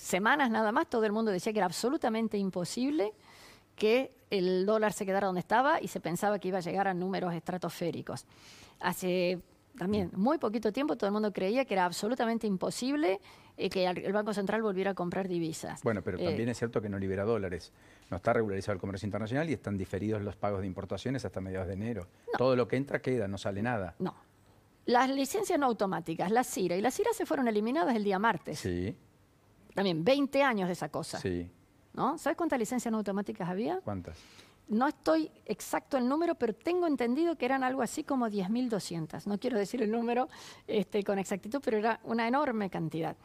semanas 0.02 0.50
nada 0.50 0.72
más, 0.72 0.88
todo 0.88 1.04
el 1.04 1.12
mundo 1.12 1.30
decía 1.30 1.52
que 1.52 1.60
era 1.60 1.66
absolutamente 1.66 2.36
imposible 2.36 3.12
que 3.76 4.12
el 4.30 4.66
dólar 4.66 4.92
se 4.92 5.06
quedara 5.06 5.26
donde 5.26 5.40
estaba 5.40 5.80
y 5.80 5.88
se 5.88 6.00
pensaba 6.00 6.38
que 6.38 6.48
iba 6.48 6.58
a 6.58 6.60
llegar 6.60 6.88
a 6.88 6.94
números 6.94 7.32
estratosféricos. 7.34 8.26
Hace 8.80 9.38
también 9.78 10.10
muy 10.14 10.38
poquito 10.38 10.72
tiempo 10.72 10.96
todo 10.96 11.06
el 11.06 11.12
mundo 11.12 11.32
creía 11.32 11.64
que 11.64 11.74
era 11.74 11.84
absolutamente 11.86 12.46
imposible 12.46 13.20
eh, 13.56 13.70
que 13.70 13.86
el 13.86 14.12
Banco 14.12 14.34
Central 14.34 14.60
volviera 14.60 14.90
a 14.90 14.94
comprar 14.94 15.28
divisas. 15.28 15.82
Bueno, 15.82 16.02
pero 16.02 16.18
también 16.18 16.48
eh, 16.48 16.52
es 16.52 16.58
cierto 16.58 16.82
que 16.82 16.88
no 16.88 16.98
libera 16.98 17.24
dólares. 17.24 17.72
No 18.10 18.16
está 18.16 18.32
regularizado 18.32 18.74
el 18.74 18.80
comercio 18.80 19.06
internacional 19.06 19.48
y 19.48 19.52
están 19.54 19.78
diferidos 19.78 20.20
los 20.20 20.36
pagos 20.36 20.60
de 20.60 20.66
importaciones 20.66 21.24
hasta 21.24 21.40
mediados 21.40 21.68
de 21.68 21.74
enero. 21.74 22.08
Todo 22.36 22.56
lo 22.56 22.66
que 22.68 22.76
entra 22.76 23.00
queda, 23.00 23.28
no 23.28 23.38
sale 23.38 23.62
nada. 23.62 23.94
No. 23.98 24.14
Las 24.84 25.08
licencias 25.08 25.58
no 25.58 25.66
automáticas, 25.66 26.32
las 26.32 26.52
CIRA, 26.52 26.76
y 26.76 26.80
las 26.80 26.94
CIRA 26.94 27.12
se 27.12 27.24
fueron 27.24 27.46
eliminadas 27.46 27.94
el 27.94 28.02
día 28.02 28.18
martes. 28.18 28.58
Sí 28.58 28.96
también 29.74 30.04
20 30.04 30.42
años 30.42 30.68
de 30.68 30.72
esa 30.72 30.88
cosa. 30.88 31.18
Sí. 31.18 31.50
¿No? 31.94 32.16
¿Sabes 32.18 32.36
cuántas 32.36 32.58
licencias 32.58 32.90
no 32.90 32.98
automáticas 32.98 33.48
había? 33.48 33.80
¿Cuántas? 33.80 34.16
No 34.68 34.88
estoy 34.88 35.30
exacto 35.44 35.98
el 35.98 36.08
número, 36.08 36.34
pero 36.34 36.54
tengo 36.54 36.86
entendido 36.86 37.36
que 37.36 37.44
eran 37.44 37.62
algo 37.62 37.82
así 37.82 38.04
como 38.04 38.28
10.200. 38.28 39.26
No 39.26 39.38
quiero 39.38 39.58
decir 39.58 39.82
el 39.82 39.90
número 39.90 40.28
este, 40.66 41.02
con 41.02 41.18
exactitud, 41.18 41.60
pero 41.62 41.76
era 41.76 42.00
una 42.04 42.26
enorme 42.26 42.70
cantidad. 42.70 43.16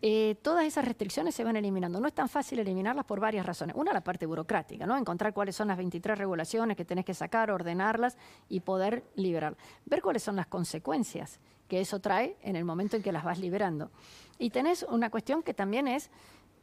Eh, 0.00 0.36
todas 0.42 0.64
esas 0.64 0.84
restricciones 0.84 1.34
se 1.34 1.44
van 1.44 1.56
eliminando. 1.56 2.00
No 2.00 2.08
es 2.08 2.14
tan 2.14 2.28
fácil 2.28 2.58
eliminarlas 2.58 3.04
por 3.04 3.20
varias 3.20 3.44
razones. 3.44 3.74
Una, 3.76 3.92
la 3.92 4.02
parte 4.02 4.26
burocrática, 4.26 4.86
¿no? 4.86 4.96
Encontrar 4.96 5.32
cuáles 5.32 5.56
son 5.56 5.68
las 5.68 5.76
23 5.76 6.18
regulaciones 6.18 6.76
que 6.76 6.84
tenés 6.84 7.04
que 7.04 7.14
sacar, 7.14 7.50
ordenarlas 7.50 8.16
y 8.48 8.60
poder 8.60 9.04
liberar. 9.14 9.56
Ver 9.86 10.02
cuáles 10.02 10.22
son 10.22 10.36
las 10.36 10.46
consecuencias 10.46 11.40
que 11.68 11.80
eso 11.80 12.00
trae 12.00 12.36
en 12.42 12.56
el 12.56 12.64
momento 12.64 12.96
en 12.96 13.02
que 13.02 13.12
las 13.12 13.24
vas 13.24 13.38
liberando. 13.38 13.90
Y 14.38 14.50
tenés 14.50 14.82
una 14.82 15.10
cuestión 15.10 15.42
que 15.42 15.54
también 15.54 15.88
es 15.88 16.10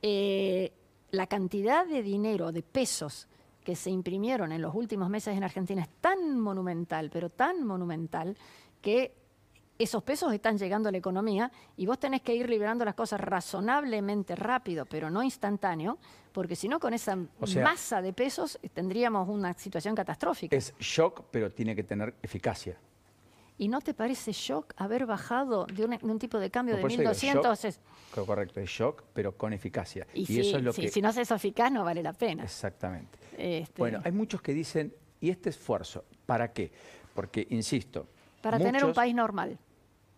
eh, 0.01 0.71
la 1.11 1.27
cantidad 1.27 1.85
de 1.85 2.03
dinero, 2.03 2.51
de 2.51 2.63
pesos 2.63 3.27
que 3.63 3.75
se 3.75 3.89
imprimieron 3.89 4.51
en 4.51 4.61
los 4.61 4.73
últimos 4.73 5.09
meses 5.09 5.37
en 5.37 5.43
Argentina 5.43 5.83
es 5.83 5.89
tan 6.01 6.39
monumental, 6.39 7.09
pero 7.11 7.29
tan 7.29 7.63
monumental, 7.63 8.35
que 8.81 9.13
esos 9.77 10.03
pesos 10.03 10.33
están 10.33 10.57
llegando 10.57 10.89
a 10.89 10.91
la 10.91 10.97
economía 10.97 11.51
y 11.77 11.85
vos 11.85 11.99
tenés 11.99 12.21
que 12.21 12.35
ir 12.35 12.49
liberando 12.49 12.85
las 12.85 12.95
cosas 12.95 13.19
razonablemente 13.19 14.35
rápido, 14.35 14.85
pero 14.85 15.09
no 15.09 15.23
instantáneo, 15.23 15.97
porque 16.31 16.55
si 16.55 16.67
no, 16.67 16.79
con 16.79 16.93
esa 16.93 17.17
masa 17.61 18.01
de 18.01 18.13
pesos 18.13 18.59
tendríamos 18.73 19.27
una 19.27 19.53
situación 19.53 19.95
catastrófica. 19.95 20.55
Es 20.55 20.73
shock, 20.79 21.25
pero 21.31 21.49
tiene 21.49 21.75
que 21.75 21.83
tener 21.83 22.15
eficacia. 22.21 22.77
¿Y 23.61 23.67
no 23.67 23.79
te 23.79 23.93
parece 23.93 24.31
shock 24.31 24.73
haber 24.75 25.05
bajado 25.05 25.67
de 25.67 25.85
un, 25.85 26.17
tipo 26.17 26.39
de 26.39 26.49
cambio 26.49 26.77
de 26.77 26.83
1.200? 26.83 27.77
correcto, 28.25 28.59
es 28.59 28.67
shock, 28.67 29.03
pero 29.13 29.37
con 29.37 29.53
eficacia. 29.53 30.07
Y, 30.15 30.25
si, 30.25 30.39
eso 30.39 30.57
es 30.57 30.63
lo 30.63 30.73
que... 30.73 30.89
si 30.89 30.99
no 30.99 31.09
haces 31.09 31.29
eficaz, 31.29 31.71
no 31.71 31.85
vale 31.85 32.01
la 32.01 32.11
pena. 32.11 32.43
Exactamente. 32.43 33.19
Este 33.37 33.75
bueno, 33.77 34.01
hay 34.03 34.11
muchos 34.13 34.41
que 34.41 34.55
dicen, 34.55 34.91
¿y 35.19 35.29
este 35.29 35.51
esfuerzo? 35.51 36.05
¿Para 36.25 36.51
qué? 36.51 36.71
Porque, 37.13 37.45
insisto... 37.51 38.07
Para 38.41 38.57
tener 38.57 38.83
un 38.83 38.93
país 38.93 39.13
normal. 39.13 39.59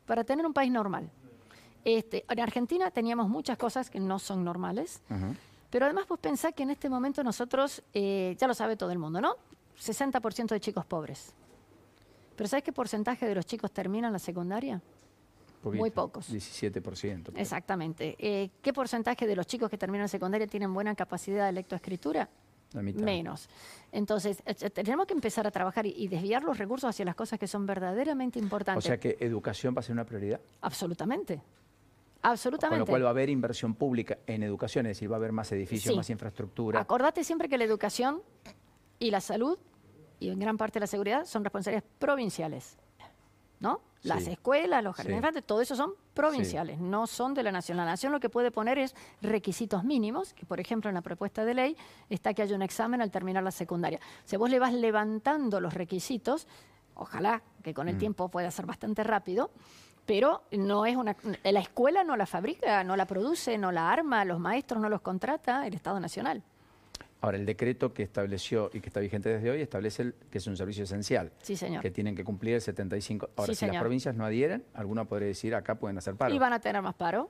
Para 0.06 0.24
tener 0.24 0.46
un 0.46 0.54
país 0.54 0.72
normal. 0.72 1.10
Este, 1.84 2.24
en 2.30 2.40
Argentina 2.40 2.92
teníamos 2.92 3.28
muchas 3.28 3.58
cosas 3.58 3.90
que 3.90 4.00
no 4.00 4.20
son 4.20 4.46
normales. 4.46 5.02
Pero 5.70 5.84
además 5.84 6.08
vos 6.08 6.20
pensás 6.20 6.54
que 6.54 6.64
en 6.64 6.70
este 6.70 6.88
momento 6.88 7.22
nosotros, 7.26 7.84
eh, 7.94 8.38
ya 8.40 8.48
lo 8.48 8.54
sabe 8.54 8.78
todo 8.78 8.92
el 8.92 9.00
mundo, 9.00 9.20
¿no? 9.20 9.36
60% 9.78 10.48
de 10.48 10.62
chicos 10.62 10.86
pobres. 10.86 11.34
Pero 12.36 12.48
¿sabes 12.48 12.64
qué 12.64 12.72
porcentaje 12.74 13.26
de 13.28 13.36
los 13.36 13.46
chicos 13.46 13.72
terminan 13.72 14.12
la 14.14 14.20
secundaria? 14.20 14.82
Muy 15.64 15.92
pocos. 15.92 16.30
17%. 16.34 17.32
Exactamente. 17.36 18.16
Eh, 18.20 18.50
¿Qué 18.62 18.74
porcentaje 18.74 19.26
de 19.26 19.36
los 19.36 19.48
chicos 19.48 19.70
que 19.70 19.78
terminan 19.78 20.04
la 20.04 20.08
secundaria 20.10 20.46
tienen 20.46 20.74
buena 20.74 20.94
capacidad 20.96 21.46
de 21.46 21.54
lectoescritura? 21.54 22.28
La 22.74 22.82
mitad. 22.82 23.02
Menos. 23.02 23.48
Entonces, 23.92 24.42
eh, 24.46 24.56
eh, 24.60 24.70
tenemos 24.72 25.06
que 25.06 25.14
empezar 25.14 25.46
a 25.48 25.52
trabajar 25.52 25.86
y, 25.86 25.94
y 25.96 26.08
desviar 26.08 26.44
los 26.44 26.58
recursos 26.58 26.90
hacia 26.90 27.06
las 27.06 27.16
cosas 27.16 27.40
que 27.40 27.48
son 27.48 27.66
verdaderamente 27.66 28.40
O 28.40 28.44
importantes. 28.44 28.84
sea 28.84 29.00
que 29.00 29.16
educación 29.22 29.74
va 29.76 29.80
a 29.80 29.84
ser 29.84 29.94
una 29.94 30.06
prioridad. 30.06 30.42
Absolutamente. 30.62 31.36
Con 31.38 32.32
Absolutamente. 32.32 32.80
lo 32.80 32.86
cual 32.86 33.04
va 33.04 33.08
a 33.08 33.12
haber 33.12 33.30
inversión 33.30 33.74
pública 33.76 34.18
en 34.28 34.44
educación, 34.44 34.86
es 34.88 34.92
decir, 34.98 35.12
va 35.12 35.16
a 35.16 35.20
haber 35.20 35.32
más 35.34 35.52
edificios, 35.52 35.92
Sí. 35.94 35.96
más 35.98 36.10
infraestructura. 36.10 36.80
Acordate 36.80 37.24
siempre 37.24 37.48
que 37.48 37.58
la 37.58 37.66
educación 37.66 38.22
y 38.98 39.12
la 39.12 39.22
salud 39.22 39.58
y 40.24 40.30
en 40.30 40.40
gran 40.40 40.58
parte 40.58 40.80
la 40.80 40.88
seguridad 40.88 41.26
son 41.26 41.44
responsabilidades 41.44 41.90
provinciales. 42.00 42.78
¿No? 43.60 43.80
Las 44.04 44.28
escuelas, 44.28 44.84
los 44.84 44.94
jardines 44.94 45.16
Sí. 45.16 45.20
infantes, 45.20 45.46
todo 45.46 45.62
eso 45.62 45.74
son 45.78 45.94
provinciales, 46.14 46.80
no 46.82 47.08
son 47.08 47.34
de 47.34 47.44
la 47.44 47.52
nación. 47.52 47.78
La 47.78 47.86
nación 47.86 48.12
lo 48.12 48.20
que 48.20 48.30
puede 48.30 48.52
poner 48.52 48.78
es 48.78 48.94
requisitos 49.22 49.86
mínimos, 49.86 50.34
que 50.34 50.46
por 50.46 50.60
ejemplo 50.60 50.90
en 50.90 50.96
la 50.96 51.02
propuesta 51.02 51.46
de 51.46 51.54
ley 51.54 51.78
está 52.10 52.34
que 52.34 52.42
haya 52.42 52.56
un 52.56 52.62
examen 52.62 53.02
al 53.02 53.10
terminar 53.12 53.42
la 53.44 53.52
secundaria. 53.52 54.00
O 54.26 54.28
sea, 54.28 54.38
vos 54.38 54.50
le 54.50 54.60
vas 54.60 54.74
levantando 54.74 55.62
los 55.62 55.74
requisitos, 55.74 56.46
ojalá 56.96 57.42
que 57.64 57.74
con 57.74 57.88
el 57.88 57.96
Mm. 57.96 58.00
tiempo 58.00 58.28
pueda 58.30 58.52
ser 58.52 58.66
bastante 58.66 59.02
rápido, 59.06 59.50
pero 60.06 60.44
no 60.52 60.86
es 60.86 60.98
una 60.98 61.16
la 61.46 61.60
escuela 61.62 62.04
no 62.04 62.18
la 62.18 62.26
fabrica, 62.26 62.84
no 62.84 62.98
la 62.98 63.06
produce, 63.06 63.58
no 63.58 63.72
la 63.72 63.90
arma, 63.90 64.26
los 64.26 64.40
maestros 64.42 64.82
no 64.82 64.90
los 64.90 65.00
contrata 65.00 65.66
el 65.66 65.74
Estado 65.74 66.02
Nacional. 66.02 66.44
Ahora, 67.24 67.38
el 67.38 67.46
decreto 67.46 67.94
que 67.94 68.04
estableció 68.04 68.70
y 68.74 68.82
que 68.82 68.90
está 68.90 69.00
vigente 69.00 69.30
desde 69.30 69.50
hoy 69.50 69.62
establece 69.62 70.02
el- 70.02 70.14
que 70.30 70.40
es 70.40 70.46
un 70.48 70.58
servicio 70.58 70.84
esencial. 70.84 71.32
Sí, 71.42 71.56
señor. 71.56 71.82
Que 71.82 71.90
tienen 71.90 72.16
que 72.18 72.24
cumplir 72.26 72.56
el 72.56 72.62
75. 72.62 73.30
Ahora, 73.38 73.54
Sí, 73.54 73.60
si 73.60 73.66
las 73.66 73.78
provincias 73.78 74.14
no 74.14 74.26
adhieren, 74.26 74.66
alguna 74.74 75.06
podría 75.06 75.30
decir 75.30 75.56
acá 75.56 75.76
pueden 75.76 75.98
hacer 75.98 76.16
paro. 76.16 76.36
Y 76.36 76.38
van 76.38 76.52
a 76.52 76.60
tener 76.60 76.82
más 76.82 76.96
paro. 76.96 77.30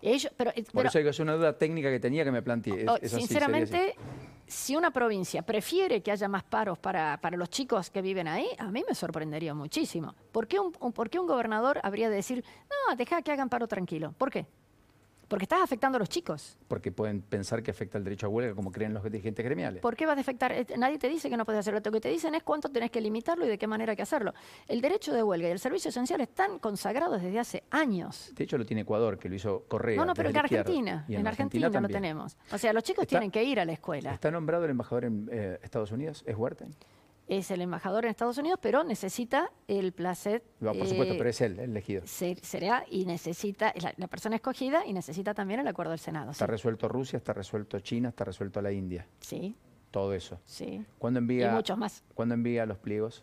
Ellos, 0.00 0.32
pero, 0.36 0.52
Por 0.52 0.64
pero- 0.72 0.88
eso 0.88 0.98
digo, 0.98 1.10
es 1.10 1.18
una 1.18 1.34
duda 1.34 1.58
técnica 1.58 1.90
que 1.90 1.98
tenía 1.98 2.22
que 2.24 2.30
me 2.30 2.40
planteé. 2.42 2.86
Oh, 2.88 2.96
sinceramente, 3.04 3.94
si 4.46 4.76
una 4.76 4.92
provincia 4.92 5.42
prefiere 5.42 6.02
que 6.02 6.12
haya 6.12 6.28
más 6.28 6.44
paros 6.44 6.78
para, 6.78 7.20
para 7.20 7.36
los 7.36 7.50
chicos 7.50 7.90
que 7.90 8.00
viven 8.00 8.28
ahí, 8.28 8.46
a 8.58 8.70
mí 8.70 8.84
me 8.88 8.94
sorprendería 8.94 9.54
muchísimo. 9.54 10.14
¿Por 10.30 10.46
qué 10.46 10.60
un, 10.60 10.72
un- 10.78 10.92
por 10.92 11.10
qué 11.10 11.18
un 11.18 11.26
gobernador 11.26 11.80
habría 11.82 12.08
de 12.10 12.14
decir, 12.16 12.44
no, 12.88 12.96
deja 12.96 13.22
que 13.22 13.32
hagan 13.32 13.48
paro 13.48 13.66
tranquilo? 13.66 14.12
¿Por 14.18 14.30
qué? 14.30 14.46
Porque 15.32 15.46
estás 15.46 15.62
afectando 15.62 15.96
a 15.96 15.98
los 15.98 16.10
chicos. 16.10 16.58
Porque 16.68 16.92
pueden 16.92 17.22
pensar 17.22 17.62
que 17.62 17.70
afecta 17.70 17.96
el 17.96 18.04
derecho 18.04 18.26
a 18.26 18.28
huelga, 18.28 18.54
como 18.54 18.70
creen 18.70 18.92
los 18.92 19.02
dirigentes 19.02 19.42
gremiales. 19.42 19.80
¿Por 19.80 19.96
qué 19.96 20.04
vas 20.04 20.18
a 20.18 20.20
afectar? 20.20 20.52
Eh, 20.52 20.66
Nadie 20.76 20.98
te 20.98 21.08
dice 21.08 21.30
que 21.30 21.38
no 21.38 21.46
puedes 21.46 21.60
hacerlo. 21.60 21.80
Lo 21.82 21.90
que 21.90 22.00
te 22.02 22.10
dicen 22.10 22.34
es 22.34 22.42
cuánto 22.42 22.68
tenés 22.68 22.90
que 22.90 23.00
limitarlo 23.00 23.46
y 23.46 23.48
de 23.48 23.56
qué 23.56 23.66
manera 23.66 23.92
hay 23.92 23.96
que 23.96 24.02
hacerlo. 24.02 24.34
El 24.68 24.82
derecho 24.82 25.10
de 25.14 25.22
huelga 25.22 25.48
y 25.48 25.52
el 25.52 25.58
servicio 25.58 25.88
esencial 25.88 26.20
están 26.20 26.58
consagrados 26.58 27.22
desde 27.22 27.38
hace 27.38 27.62
años. 27.70 28.30
De 28.34 28.44
hecho, 28.44 28.58
lo 28.58 28.66
tiene 28.66 28.82
Ecuador, 28.82 29.18
que 29.18 29.30
lo 29.30 29.34
hizo 29.36 29.64
Correa. 29.68 29.96
No, 29.96 30.04
no, 30.04 30.12
pero 30.12 30.28
en. 30.28 30.36
Argentina, 30.36 31.06
Y 31.08 31.14
en, 31.14 31.26
Argentina, 31.26 31.68
lo 31.68 31.72
también. 31.72 31.94
tenemos. 32.02 32.36
O 32.52 32.58
sea, 32.58 32.74
los 32.74 32.82
chicos 32.82 33.04
Está- 33.04 33.16
tienen 33.18 33.30
que 33.30 33.42
ir 33.42 33.58
a 33.58 33.64
la 33.64 33.72
escuela. 33.72 34.12
¿Está 34.12 34.30
nombrado 34.30 34.66
el 34.66 34.72
embajador 34.72 35.06
en 35.06 35.30
eh, 35.32 35.58
Estados 35.62 35.92
Unidos? 35.92 36.22
¿Es 36.26 36.36
Huerten? 36.36 36.74
Es 37.28 37.50
el 37.50 37.62
embajador 37.62 38.04
en 38.04 38.10
Estados 38.10 38.36
Unidos, 38.38 38.58
pero 38.60 38.84
necesita 38.84 39.50
el 39.68 39.92
placer. 39.92 40.42
No, 40.60 40.72
por 40.74 40.86
supuesto, 40.86 41.14
eh, 41.14 41.18
pero 41.18 41.30
es 41.30 41.40
él, 41.40 41.52
el 41.58 41.70
elegido. 41.70 42.02
ser- 42.06 42.40
será 42.44 42.84
y 42.90 43.06
necesita, 43.06 43.72
la, 43.80 43.94
la 43.96 44.06
persona 44.08 44.36
escogida 44.36 44.84
y 44.84 44.92
necesita 44.92 45.32
también 45.32 45.60
el 45.60 45.66
acuerdo 45.68 45.90
del 45.92 46.00
Senado. 46.00 46.32
Está 46.32 46.46
Sí, 46.46 46.50
resuelto 46.50 46.88
Rusia, 46.88 47.16
está 47.16 47.32
resuelto 47.32 47.78
China, 47.80 48.08
está 48.10 48.24
resuelto 48.24 48.60
la 48.60 48.72
India. 48.72 49.06
sí, 49.20 49.54
Todo 49.90 50.12
eso. 50.14 50.38
sí. 50.44 50.84
¿Cuándo 50.98 51.18
envía, 51.20 51.50
Y 51.52 51.54
muchos 51.54 51.78
más. 51.78 52.02
¿cuándo 52.14 52.34
envía 52.34 52.66
los 52.66 52.78
pliegos 52.78 53.22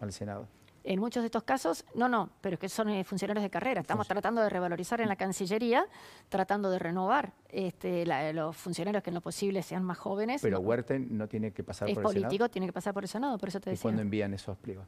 al 0.00 0.12
Senado? 0.12 0.46
En 0.84 1.00
muchos 1.00 1.22
de 1.22 1.26
estos 1.26 1.42
casos, 1.42 1.84
no, 1.94 2.08
no, 2.08 2.30
pero 2.40 2.54
es 2.54 2.60
que 2.60 2.68
son 2.68 2.88
eh, 2.88 3.04
funcionarios 3.04 3.42
de 3.42 3.50
carrera. 3.50 3.80
Estamos 3.80 4.06
tratando 4.08 4.40
de 4.40 4.48
revalorizar 4.48 5.00
en 5.00 5.08
la 5.08 5.16
Cancillería, 5.16 5.84
tratando 6.28 6.70
de 6.70 6.78
renovar 6.78 7.32
este, 7.50 8.06
la- 8.06 8.32
los 8.32 8.56
funcionarios 8.56 9.02
que 9.02 9.10
en 9.10 9.14
lo 9.14 9.20
posible 9.20 9.62
sean 9.62 9.82
más 9.84 9.98
jóvenes. 9.98 10.40
Pero 10.40 10.60
Huerten 10.60 11.18
no 11.18 11.26
tiene 11.28 11.52
que 11.52 11.62
pasar 11.64 11.88
es 11.88 11.94
por 11.94 12.02
el 12.02 12.06
político, 12.06 12.30
Senado. 12.30 12.48
tiene 12.48 12.66
que 12.68 12.72
pasar 12.72 12.94
por 12.94 13.04
el 13.04 13.08
Senado, 13.08 13.36
por 13.38 13.48
eso 13.50 13.60
te 13.60 13.70
¿Y 13.70 13.72
decía. 13.72 13.82
cuándo 13.82 14.00
envían 14.02 14.32
esos 14.32 14.56
pliegos? 14.56 14.86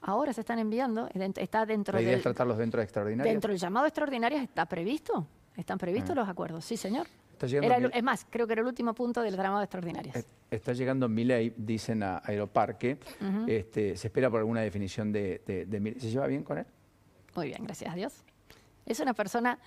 Ahora 0.00 0.32
se 0.32 0.40
están 0.40 0.58
enviando, 0.58 1.06
eh, 1.12 1.32
está 1.36 1.66
dentro 1.66 1.94
La 1.96 2.00
idea 2.02 2.10
del, 2.12 2.18
es 2.18 2.22
tratarlos 2.24 2.56
dentro 2.58 2.78
de 2.78 2.84
extraordinarias. 2.84 3.32
dentro 3.34 3.50
del 3.52 3.60
llamado 3.60 3.86
extraordinario, 3.86 4.38
está 4.38 4.64
previsto. 4.66 5.26
Están 5.56 5.76
previstos 5.78 6.12
Ah. 6.12 6.20
los 6.20 6.28
acuerdos, 6.28 6.64
sí, 6.64 6.76
señor. 6.76 7.06
Está 7.42 7.46
llegando, 7.48 7.66
Era 7.66 7.76
el- 7.84 7.90
mi- 7.92 7.98
es 7.98 8.02
más, 8.04 8.26
creo 8.30 8.46
que 8.46 8.52
era 8.52 8.62
el 8.62 8.68
último 8.68 8.94
punto 8.94 9.20
del 9.20 9.34
llamado 9.36 9.62
extraordinario. 9.62 10.12
eh, 10.14 10.24
está 10.50 10.72
llegando 10.74 11.08
Milei, 11.08 11.52
dicen 11.56 12.02
a 12.04 12.22
Aeroparque. 12.24 12.98
Este, 13.48 13.96
se 13.96 14.06
espera 14.06 14.30
por 14.30 14.38
alguna 14.38 14.60
definición 14.60 15.10
de, 15.12 15.42
de, 15.44 15.66
de 15.66 15.80
Milei. 15.80 16.00
¿Se 16.00 16.08
lleva 16.10 16.26
bien 16.28 16.44
con 16.44 16.58
él? 16.58 16.66
Muy 17.34 17.46
bien, 17.48 17.64
gracias 17.64 17.90
a 17.92 17.96
Dios. 17.96 18.22
Es 18.86 19.00
una 19.00 19.12
persona 19.14 19.58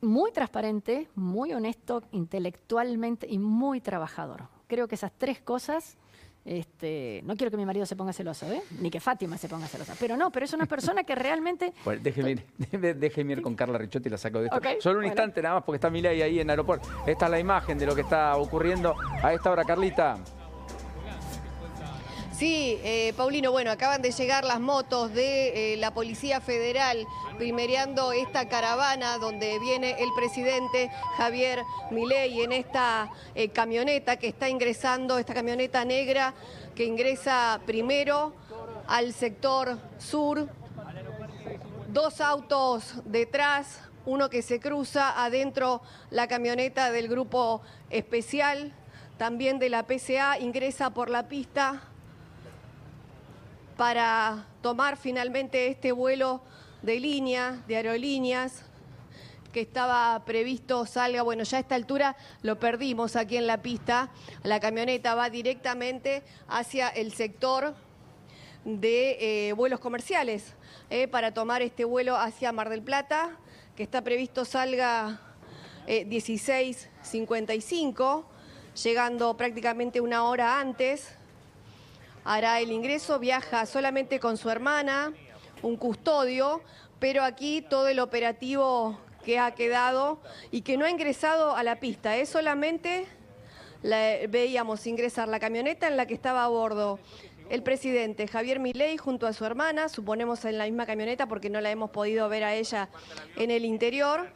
muy 0.00 0.32
transparente, 0.32 1.08
muy 1.14 1.52
honesto 1.52 2.02
intelectualmente 2.10 3.26
y 3.28 3.38
muy 3.38 3.80
trabajador. 3.80 4.48
Creo 4.66 4.88
que 4.88 4.96
esas 4.96 5.12
tres 5.16 5.40
cosas, 5.40 5.96
este, 6.44 7.20
no 7.24 7.36
quiero 7.36 7.50
que 7.50 7.56
mi 7.56 7.64
marido 7.64 7.86
se 7.86 7.96
ponga 7.96 8.12
celoso, 8.12 8.50
¿eh? 8.50 8.62
ni 8.80 8.90
que 8.90 9.00
Fátima 9.00 9.36
se 9.38 9.48
ponga 9.48 9.66
celosa, 9.66 9.94
pero 9.98 10.16
no, 10.16 10.30
pero 10.30 10.44
es 10.44 10.52
una 10.52 10.66
persona 10.66 11.04
que 11.04 11.14
realmente... 11.14 11.72
Bueno, 11.84 12.00
déjeme 12.02 12.30
ir, 12.32 12.44
déjeme 12.96 13.32
ir 13.34 13.42
con 13.42 13.54
Carla 13.54 13.78
Richotti 13.78 14.08
y 14.08 14.10
la 14.10 14.18
saco 14.18 14.40
de 14.40 14.46
esto. 14.46 14.60
Solo 14.80 14.96
un 14.96 15.02
bueno. 15.02 15.06
instante 15.08 15.42
nada 15.42 15.56
más 15.56 15.64
porque 15.64 15.76
está 15.76 15.90
Milei 15.90 16.22
ahí 16.22 16.36
en 16.36 16.46
el 16.46 16.50
aeropuerto. 16.50 16.88
Esta 17.06 17.26
es 17.26 17.30
la 17.30 17.38
imagen 17.38 17.78
de 17.78 17.86
lo 17.86 17.94
que 17.94 18.02
está 18.02 18.36
ocurriendo 18.36 18.94
a 19.22 19.32
esta 19.32 19.50
hora, 19.50 19.64
Carlita. 19.64 20.18
Sí, 22.42 22.80
eh, 22.82 23.14
Paulino, 23.16 23.52
bueno, 23.52 23.70
acaban 23.70 24.02
de 24.02 24.10
llegar 24.10 24.44
las 24.44 24.58
motos 24.58 25.14
de 25.14 25.74
eh, 25.74 25.76
la 25.76 25.94
Policía 25.94 26.40
Federal 26.40 27.06
primereando 27.38 28.10
esta 28.10 28.48
caravana 28.48 29.16
donde 29.18 29.60
viene 29.60 29.94
el 30.02 30.08
presidente 30.16 30.90
Javier 31.16 31.62
Milei 31.92 32.42
en 32.42 32.50
esta 32.50 33.12
eh, 33.36 33.50
camioneta 33.50 34.16
que 34.16 34.26
está 34.26 34.48
ingresando, 34.48 35.18
esta 35.18 35.34
camioneta 35.34 35.84
negra 35.84 36.34
que 36.74 36.84
ingresa 36.84 37.60
primero 37.64 38.34
al 38.88 39.12
sector 39.12 39.78
sur. 39.98 40.48
Dos 41.90 42.20
autos 42.20 42.94
detrás, 43.04 43.82
uno 44.04 44.28
que 44.30 44.42
se 44.42 44.58
cruza 44.58 45.24
adentro 45.24 45.80
la 46.10 46.26
camioneta 46.26 46.90
del 46.90 47.06
grupo 47.06 47.62
especial, 47.88 48.72
también 49.16 49.60
de 49.60 49.68
la 49.68 49.84
PCA, 49.84 50.40
ingresa 50.40 50.90
por 50.90 51.08
la 51.08 51.28
pista 51.28 51.82
para 53.82 54.46
tomar 54.62 54.96
finalmente 54.96 55.66
este 55.66 55.90
vuelo 55.90 56.40
de 56.82 57.00
línea, 57.00 57.64
de 57.66 57.74
aerolíneas, 57.74 58.62
que 59.52 59.60
estaba 59.60 60.24
previsto 60.24 60.86
salga, 60.86 61.22
bueno, 61.22 61.42
ya 61.42 61.56
a 61.56 61.60
esta 61.62 61.74
altura 61.74 62.16
lo 62.42 62.60
perdimos 62.60 63.16
aquí 63.16 63.36
en 63.36 63.48
la 63.48 63.60
pista, 63.60 64.12
la 64.44 64.60
camioneta 64.60 65.16
va 65.16 65.30
directamente 65.30 66.22
hacia 66.46 66.90
el 66.90 67.12
sector 67.12 67.74
de 68.64 69.48
eh, 69.48 69.52
vuelos 69.54 69.80
comerciales 69.80 70.54
eh, 70.88 71.08
para 71.08 71.34
tomar 71.34 71.60
este 71.60 71.84
vuelo 71.84 72.16
hacia 72.16 72.52
Mar 72.52 72.68
del 72.68 72.82
Plata, 72.82 73.36
que 73.74 73.82
está 73.82 74.02
previsto 74.02 74.44
salga 74.44 75.20
eh, 75.88 76.08
16.55, 76.08 78.26
llegando 78.80 79.36
prácticamente 79.36 80.00
una 80.00 80.22
hora 80.22 80.60
antes 80.60 81.16
hará 82.24 82.60
el 82.60 82.70
ingreso, 82.72 83.18
viaja 83.18 83.66
solamente 83.66 84.20
con 84.20 84.36
su 84.36 84.50
hermana, 84.50 85.12
un 85.62 85.76
custodio, 85.76 86.62
pero 86.98 87.22
aquí 87.24 87.62
todo 87.62 87.88
el 87.88 87.98
operativo 88.00 88.98
que 89.24 89.38
ha 89.38 89.52
quedado 89.54 90.20
y 90.50 90.62
que 90.62 90.76
no 90.76 90.84
ha 90.84 90.90
ingresado 90.90 91.56
a 91.56 91.62
la 91.62 91.78
pista, 91.80 92.16
es 92.16 92.28
solamente 92.28 93.06
la- 93.82 94.16
veíamos 94.28 94.86
ingresar 94.86 95.28
la 95.28 95.40
camioneta 95.40 95.86
en 95.88 95.96
la 95.96 96.06
que 96.06 96.14
estaba 96.14 96.44
a 96.44 96.48
bordo 96.48 96.98
el 97.50 97.62
presidente 97.62 98.26
Javier 98.28 98.60
Milei 98.60 98.96
junto 98.96 99.26
a 99.26 99.32
su 99.32 99.44
hermana, 99.44 99.88
suponemos 99.88 100.44
en 100.44 100.56
la 100.58 100.64
misma 100.64 100.86
camioneta 100.86 101.26
porque 101.26 101.50
no 101.50 101.60
la 101.60 101.70
hemos 101.70 101.90
podido 101.90 102.28
ver 102.28 102.44
a 102.44 102.54
ella 102.54 102.88
en 103.36 103.50
el 103.50 103.64
interior 103.64 104.30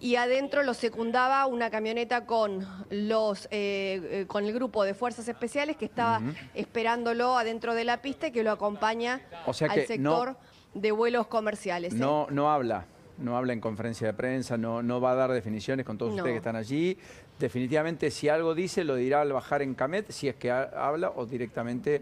y 0.00 0.16
adentro 0.16 0.62
lo 0.62 0.74
secundaba 0.74 1.46
una 1.46 1.70
camioneta 1.70 2.26
con 2.26 2.66
los 2.90 3.46
eh, 3.46 4.00
eh, 4.22 4.24
con 4.28 4.44
el 4.44 4.52
grupo 4.52 4.84
de 4.84 4.94
fuerzas 4.94 5.28
especiales 5.28 5.76
que 5.76 5.84
estaba 5.84 6.20
esperándolo 6.54 7.36
adentro 7.36 7.74
de 7.74 7.84
la 7.84 8.02
pista 8.02 8.28
y 8.28 8.32
que 8.32 8.42
lo 8.42 8.50
acompaña 8.50 9.20
O 9.46 9.52
sea 9.52 9.70
al 9.70 9.80
no- 9.80 9.86
sector 9.86 10.36
de 10.74 10.92
vuelos 10.92 11.26
comerciales. 11.26 11.92
¿eh? 11.94 11.96
No, 11.96 12.26
no 12.30 12.50
habla, 12.50 12.86
no 13.18 13.36
habla 13.36 13.52
en 13.52 13.60
conferencia 13.60 14.06
de 14.06 14.14
prensa, 14.14 14.56
no, 14.56 14.82
no 14.82 15.00
va 15.00 15.12
a 15.12 15.14
dar 15.14 15.30
definiciones 15.32 15.84
con 15.84 15.98
todos 15.98 16.12
No. 16.12 16.16
ustedes 16.18 16.34
que 16.34 16.38
están 16.38 16.56
allí. 16.56 16.96
Definitivamente, 17.38 18.10
si 18.10 18.28
algo 18.28 18.54
dice, 18.54 18.84
lo 18.84 18.94
dirá 18.94 19.20
al 19.22 19.32
bajar 19.32 19.62
en 19.62 19.74
Camet, 19.74 20.10
si 20.10 20.28
es 20.28 20.36
que 20.36 20.50
ha- 20.50 20.70
habla, 20.76 21.10
o 21.16 21.26
directamente 21.26 22.00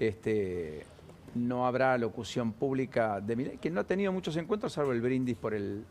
este, 0.00 0.84
no 1.34 1.66
habrá 1.66 1.96
locución 1.98 2.52
pública 2.52 3.20
de 3.20 3.36
Milei, 3.36 3.58
que 3.58 3.70
no 3.70 3.80
ha 3.80 3.84
tenido 3.84 4.12
muchos 4.12 4.36
encuentros, 4.36 4.72
salvo 4.72 4.92
el 4.92 5.00
brindis 5.00 5.36
por 5.36 5.54
el, 5.54 5.84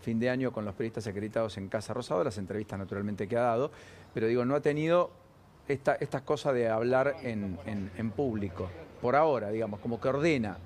fin 0.00 0.18
de 0.18 0.30
año 0.30 0.52
con 0.52 0.64
los 0.64 0.74
periodistas 0.74 1.06
acreditados 1.06 1.56
en 1.58 1.68
Casa 1.68 1.92
Rosado, 1.94 2.24
las 2.24 2.38
entrevistas 2.38 2.78
naturalmente 2.78 3.28
que 3.28 3.36
ha 3.36 3.42
dado, 3.42 3.70
pero 4.14 4.26
digo, 4.26 4.44
no 4.44 4.54
ha 4.54 4.60
tenido 4.60 5.10
esta, 5.68 5.94
estas 5.96 6.22
cosas 6.22 6.54
de 6.54 6.68
hablar 6.68 7.16
en, 7.22 8.10
público, 8.16 8.70
por 9.00 9.16
ahora, 9.16 9.50
digamos, 9.50 9.80
como 9.80 10.00
que 10.00 10.08
ordena, 10.08 10.56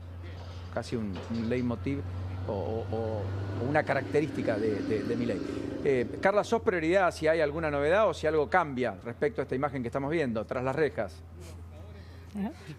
casi 0.72 0.96
un, 0.96 1.12
leitmotiv 1.48 2.00
o, 2.48 2.84
una 3.68 3.82
característica 3.82 4.56
de, 4.56 5.16
mi 5.16 5.26
ley. 5.26 5.40
Eh, 5.84 6.18
Carla, 6.20 6.44
¿sos 6.44 6.62
prioridad 6.62 7.12
si 7.12 7.26
hay 7.26 7.40
alguna 7.40 7.70
novedad 7.70 8.08
o 8.08 8.14
si 8.14 8.26
algo 8.26 8.48
cambia 8.48 8.96
respecto 9.04 9.40
a 9.40 9.42
esta 9.42 9.54
imagen 9.54 9.82
que 9.82 9.88
estamos 9.88 10.10
viendo, 10.10 10.44
tras 10.44 10.62
las 10.62 10.76
rejas? 10.76 11.22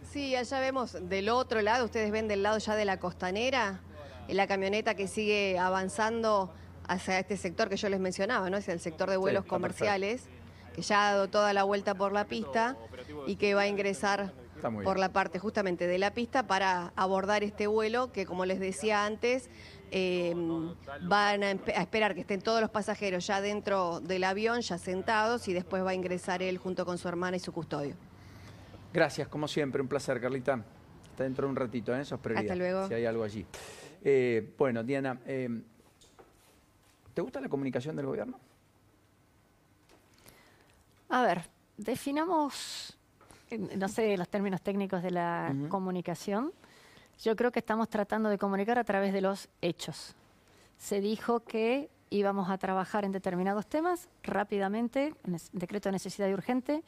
Sí, 0.10 0.36
allá 0.36 0.60
vemos 0.60 0.98
del 1.10 1.30
otro 1.30 1.62
lado, 1.62 1.86
ustedes 1.86 2.12
ven 2.12 2.28
del 2.28 2.42
lado 2.42 2.58
ya 2.58 2.76
de 2.76 2.86
la 2.86 2.98
costanera, 2.98 3.82
la 4.28 4.48
camioneta 4.48 4.96
que 4.96 5.08
sigue 5.08 5.58
avanzando 5.58 6.54
hacia 6.88 7.20
este 7.20 7.38
sector 7.38 7.70
que 7.70 7.78
yo 7.78 7.90
les 7.90 8.00
mencionaba, 8.00 8.50
¿no? 8.50 8.58
Es 8.58 8.68
el 8.70 8.80
sector 8.80 9.10
de 9.10 9.18
vuelos 9.18 9.46
comerciales, 9.46 10.26
que 10.74 10.82
ya 10.82 11.10
ha 11.10 11.12
dado 11.14 11.30
toda 11.30 11.54
la 11.54 11.64
vuelta 11.64 11.96
por 11.96 12.12
la 12.12 12.26
pista 12.26 12.78
y 13.28 13.36
que 13.36 13.54
va 13.54 13.62
a 13.62 13.68
ingresar 13.68 14.34
por 14.84 14.98
la 14.98 15.10
parte 15.12 15.40
justamente 15.40 15.88
de 15.88 15.98
la 15.98 16.14
pista 16.14 16.48
para 16.48 16.94
abordar 16.96 17.44
este 17.44 17.68
vuelo 17.68 18.12
que, 18.12 18.26
como 18.26 18.46
les 18.46 18.60
decía 18.60 19.06
antes, 19.06 19.50
em, 19.92 20.74
van 21.02 21.44
a, 21.44 21.52
esperar 21.52 22.16
que 22.16 22.22
estén 22.22 22.42
todos 22.42 22.62
los 22.62 22.70
pasajeros 22.70 23.28
ya 23.28 23.42
dentro 23.42 24.00
del 24.00 24.24
avión, 24.24 24.62
ya 24.62 24.78
sentados, 24.78 25.48
y 25.48 25.54
después 25.54 25.86
va 25.86 25.92
a 25.92 25.94
ingresar 25.94 26.42
él 26.42 26.58
junto 26.58 26.86
con 26.86 26.98
su 26.98 27.08
hermana 27.08 27.38
y 27.38 27.40
su 27.40 27.52
custodio. 27.52 27.96
Gracias, 28.94 29.28
como 29.28 29.48
siempre, 29.48 29.82
un 29.82 29.88
placer, 29.88 30.22
Carlita. 30.22 30.64
Está 31.12 31.26
dentro 31.26 31.46
de 31.46 31.52
un 31.52 31.56
ratito, 31.56 31.96
¿eh? 31.96 32.02
Eso 32.02 32.20
es. 32.24 32.38
Hasta 32.38 32.56
luego. 32.56 32.88
Si 32.88 32.94
hay 32.94 33.06
algo 33.06 33.24
allí. 33.24 33.46
Eh, 34.06 34.54
bueno, 34.58 34.84
Diana, 34.84 35.18
eh, 35.26 35.50
¿te 37.14 37.22
gusta 37.22 37.40
la 37.40 37.48
comunicación 37.48 37.96
del 37.96 38.06
gobierno? 38.06 38.38
A 41.08 41.22
ver, 41.22 41.42
definamos, 41.78 42.98
no 43.78 43.88
sé 43.88 44.18
los 44.18 44.28
términos 44.28 44.62
técnicos 44.62 45.02
de 45.04 45.12
la 45.12 45.56
comunicación. 45.70 46.52
Yo 47.22 47.36
creo 47.38 47.52
que 47.52 47.60
estamos 47.60 47.88
tratando 47.88 48.28
de 48.30 48.38
comunicar 48.38 48.78
a 48.78 48.84
través 48.84 49.14
de 49.14 49.22
los 49.22 49.48
hechos. 49.62 50.16
Se 50.78 51.00
dijo 51.00 51.42
que 51.42 51.90
íbamos 52.10 52.50
a 52.50 52.58
trabajar 52.58 53.06
en 53.06 53.14
determinados 53.14 53.68
temas 53.68 54.10
rápidamente, 54.24 55.14
en 55.24 55.38
decreto 55.54 55.88
de 55.88 55.94
necesidad 55.94 56.28
y 56.28 56.34
urgente, 56.34 56.84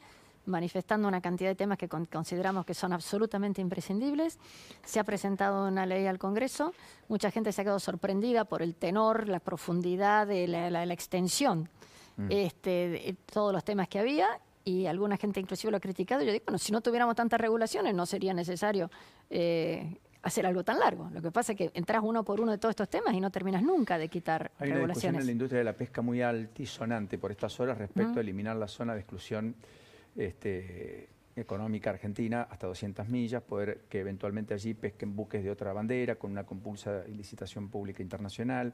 manifestando 0.46 1.08
una 1.08 1.20
cantidad 1.20 1.50
de 1.50 1.54
temas 1.54 1.78
que 1.78 1.88
consideramos 1.88 2.64
que 2.64 2.74
son 2.74 2.92
absolutamente 2.92 3.60
imprescindibles. 3.60 4.38
Se 4.84 5.00
ha 5.00 5.04
presentado 5.04 5.68
una 5.68 5.86
ley 5.86 6.06
al 6.06 6.18
Congreso. 6.18 6.72
Mucha 7.08 7.30
gente 7.30 7.52
se 7.52 7.60
ha 7.60 7.64
quedado 7.64 7.80
sorprendida 7.80 8.44
por 8.44 8.62
el 8.62 8.74
tenor, 8.74 9.28
la 9.28 9.40
profundidad, 9.40 10.26
de 10.26 10.48
la, 10.48 10.84
extensión 10.92 11.68
mm. 12.16 12.28
este, 12.30 12.70
de 12.88 13.16
todos 13.32 13.52
los 13.52 13.64
temas 13.64 13.88
que 13.88 13.98
había. 13.98 14.28
Y 14.64 14.86
alguna 14.86 15.16
gente 15.16 15.38
inclusive 15.38 15.70
lo 15.70 15.76
ha 15.76 15.80
criticado. 15.80 16.22
Yo 16.22 16.32
digo, 16.32 16.44
bueno, 16.46 16.58
si 16.58 16.72
no 16.72 16.80
tuviéramos 16.80 17.14
tantas 17.14 17.40
regulaciones 17.40 17.94
no 17.94 18.04
sería 18.04 18.34
necesario 18.34 18.90
eh, 19.30 20.00
hacer 20.26 20.44
algo 20.44 20.64
tan 20.64 20.80
largo. 20.80 21.08
Lo 21.12 21.22
que 21.22 21.30
pasa 21.30 21.52
es 21.52 21.58
que 21.58 21.70
entras 21.74 22.02
uno 22.02 22.24
por 22.24 22.40
uno 22.40 22.50
de 22.50 22.58
todos 22.58 22.72
estos 22.72 22.88
temas 22.88 23.14
y 23.14 23.20
no 23.20 23.30
terminas 23.30 23.62
nunca 23.62 23.96
de 23.96 24.08
quitar 24.08 24.50
Hay 24.58 24.72
regulaciones. 24.72 24.80
una 24.80 24.88
discusión 24.88 25.14
en 25.14 25.26
la 25.26 25.32
industria 25.32 25.58
de 25.58 25.64
la 25.64 25.72
pesca 25.74 26.02
muy 26.02 26.20
altisonante 26.20 27.16
por 27.16 27.30
estas 27.30 27.58
horas 27.60 27.78
respecto 27.78 28.18
a 28.18 28.22
eliminar 28.22 28.56
la 28.56 28.66
zona 28.66 28.94
de 28.94 29.00
exclusión 29.00 29.54
este, 30.16 31.08
económica 31.36 31.90
argentina 31.90 32.48
hasta 32.50 32.66
200 32.66 33.08
millas, 33.08 33.42
poder 33.42 33.82
que 33.88 34.00
eventualmente 34.00 34.54
allí 34.54 34.74
pesquen 34.74 35.14
buques 35.14 35.44
de 35.44 35.50
otra 35.50 35.72
bandera 35.72 36.16
con 36.16 36.30
una 36.30 36.44
compulsa 36.44 37.04
licitación 37.08 37.68
pública 37.68 38.02
internacional. 38.02 38.72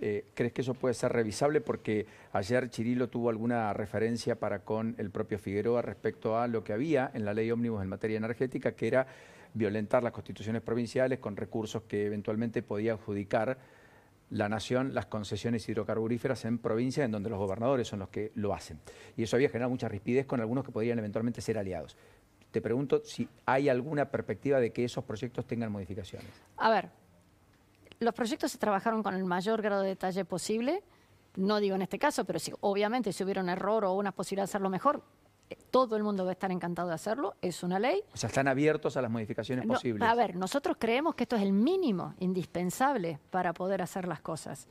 Eh, 0.00 0.26
¿Crees 0.34 0.52
que 0.52 0.62
eso 0.62 0.74
puede 0.74 0.94
ser 0.94 1.12
revisable? 1.12 1.60
Porque 1.60 2.06
ayer 2.32 2.68
Chirilo 2.68 3.08
tuvo 3.08 3.30
alguna 3.30 3.72
referencia 3.72 4.38
para 4.38 4.60
con 4.60 4.96
el 4.98 5.10
propio 5.10 5.38
Figueroa 5.38 5.82
respecto 5.82 6.36
a 6.36 6.48
lo 6.48 6.64
que 6.64 6.72
había 6.72 7.10
en 7.14 7.24
la 7.24 7.32
ley 7.32 7.50
ómnibus 7.50 7.82
en 7.82 7.88
materia 7.88 8.16
energética, 8.16 8.72
que 8.72 8.88
era 8.88 9.06
violentar 9.54 10.02
las 10.02 10.12
constituciones 10.12 10.62
provinciales 10.62 11.20
con 11.20 11.36
recursos 11.36 11.84
que 11.84 12.06
eventualmente 12.06 12.62
podía 12.62 12.94
adjudicar 12.94 13.56
la 14.34 14.48
nación 14.48 14.94
las 14.94 15.06
concesiones 15.06 15.68
hidrocarburíferas 15.68 16.44
en 16.44 16.58
provincias 16.58 17.04
en 17.04 17.12
donde 17.12 17.30
los 17.30 17.38
gobernadores 17.38 17.86
son 17.86 18.00
los 18.00 18.08
que 18.08 18.32
lo 18.34 18.52
hacen. 18.52 18.80
Y 19.16 19.22
eso 19.22 19.36
había 19.36 19.48
generado 19.48 19.70
mucha 19.70 19.88
rispidez 19.88 20.26
con 20.26 20.40
algunos 20.40 20.64
que 20.64 20.72
podrían 20.72 20.98
eventualmente 20.98 21.40
ser 21.40 21.56
aliados. 21.56 21.96
Te 22.50 22.60
pregunto 22.60 23.02
si 23.04 23.28
hay 23.46 23.68
alguna 23.68 24.10
perspectiva 24.10 24.58
de 24.58 24.72
que 24.72 24.84
esos 24.84 25.04
proyectos 25.04 25.46
tengan 25.46 25.70
modificaciones. 25.70 26.28
A 26.56 26.68
ver, 26.68 26.90
los 28.00 28.12
proyectos 28.12 28.50
se 28.50 28.58
trabajaron 28.58 29.04
con 29.04 29.14
el 29.14 29.24
mayor 29.24 29.62
grado 29.62 29.82
de 29.82 29.90
detalle 29.90 30.24
posible. 30.24 30.82
No 31.36 31.60
digo 31.60 31.76
en 31.76 31.82
este 31.82 32.00
caso, 32.00 32.24
pero 32.24 32.40
si 32.40 32.52
obviamente 32.60 33.12
si 33.12 33.22
hubiera 33.22 33.40
un 33.40 33.48
error 33.48 33.84
o 33.84 33.92
una 33.92 34.10
posibilidad 34.10 34.46
de 34.46 34.50
hacerlo 34.50 34.68
mejor, 34.68 35.04
todo 35.70 35.96
el 35.96 36.02
mundo 36.02 36.24
va 36.24 36.30
a 36.30 36.32
estar 36.32 36.50
encantado 36.52 36.88
de 36.88 36.94
hacerlo, 36.94 37.34
es 37.42 37.62
una 37.62 37.78
ley. 37.78 38.02
O 38.12 38.16
sea, 38.16 38.28
están 38.28 38.48
abiertos 38.48 38.96
a 38.96 39.02
las 39.02 39.10
modificaciones 39.10 39.66
posibles. 39.66 40.08
A 40.08 40.14
ver, 40.14 40.36
nosotros 40.36 40.76
creemos 40.78 41.14
que 41.14 41.24
esto 41.24 41.36
es 41.36 41.42
el 41.42 41.52
mínimo 41.52 42.14
indispensable 42.20 43.18
para 43.30 43.52
poder 43.52 43.82
hacer 43.82 44.06
las 44.06 44.20
cosas. 44.20 44.66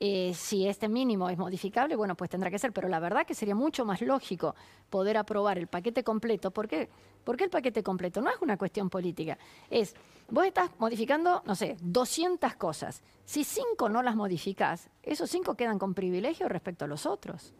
Eh, 0.00 0.32
si 0.34 0.66
este 0.66 0.88
mínimo 0.88 1.30
es 1.30 1.38
modificable, 1.38 1.94
bueno, 1.94 2.16
pues 2.16 2.28
tendrá 2.28 2.50
que 2.50 2.58
ser, 2.58 2.72
pero 2.72 2.88
la 2.88 2.98
verdad 2.98 3.24
que 3.24 3.34
sería 3.34 3.54
mucho 3.54 3.84
más 3.84 4.00
lógico 4.00 4.54
poder 4.90 5.16
aprobar 5.16 5.56
el 5.56 5.68
paquete 5.68 6.02
completo. 6.02 6.50
¿Por 6.50 6.66
qué? 6.66 6.88
Porque 7.22 7.44
el 7.44 7.50
paquete 7.50 7.82
completo 7.82 8.20
no 8.20 8.30
es 8.30 8.36
una 8.40 8.56
cuestión 8.56 8.90
política, 8.90 9.38
es, 9.70 9.94
vos 10.28 10.46
estás 10.46 10.70
modificando, 10.78 11.42
no 11.46 11.54
sé, 11.54 11.76
200 11.80 12.54
cosas. 12.56 13.02
Si 13.24 13.44
cinco 13.44 13.88
no 13.88 14.02
las 14.02 14.16
modificás, 14.16 14.90
esos 15.02 15.30
cinco 15.30 15.54
quedan 15.54 15.78
con 15.78 15.94
privilegio 15.94 16.48
respecto 16.48 16.84
a 16.84 16.88
los 16.88 17.06
otros. 17.06 17.54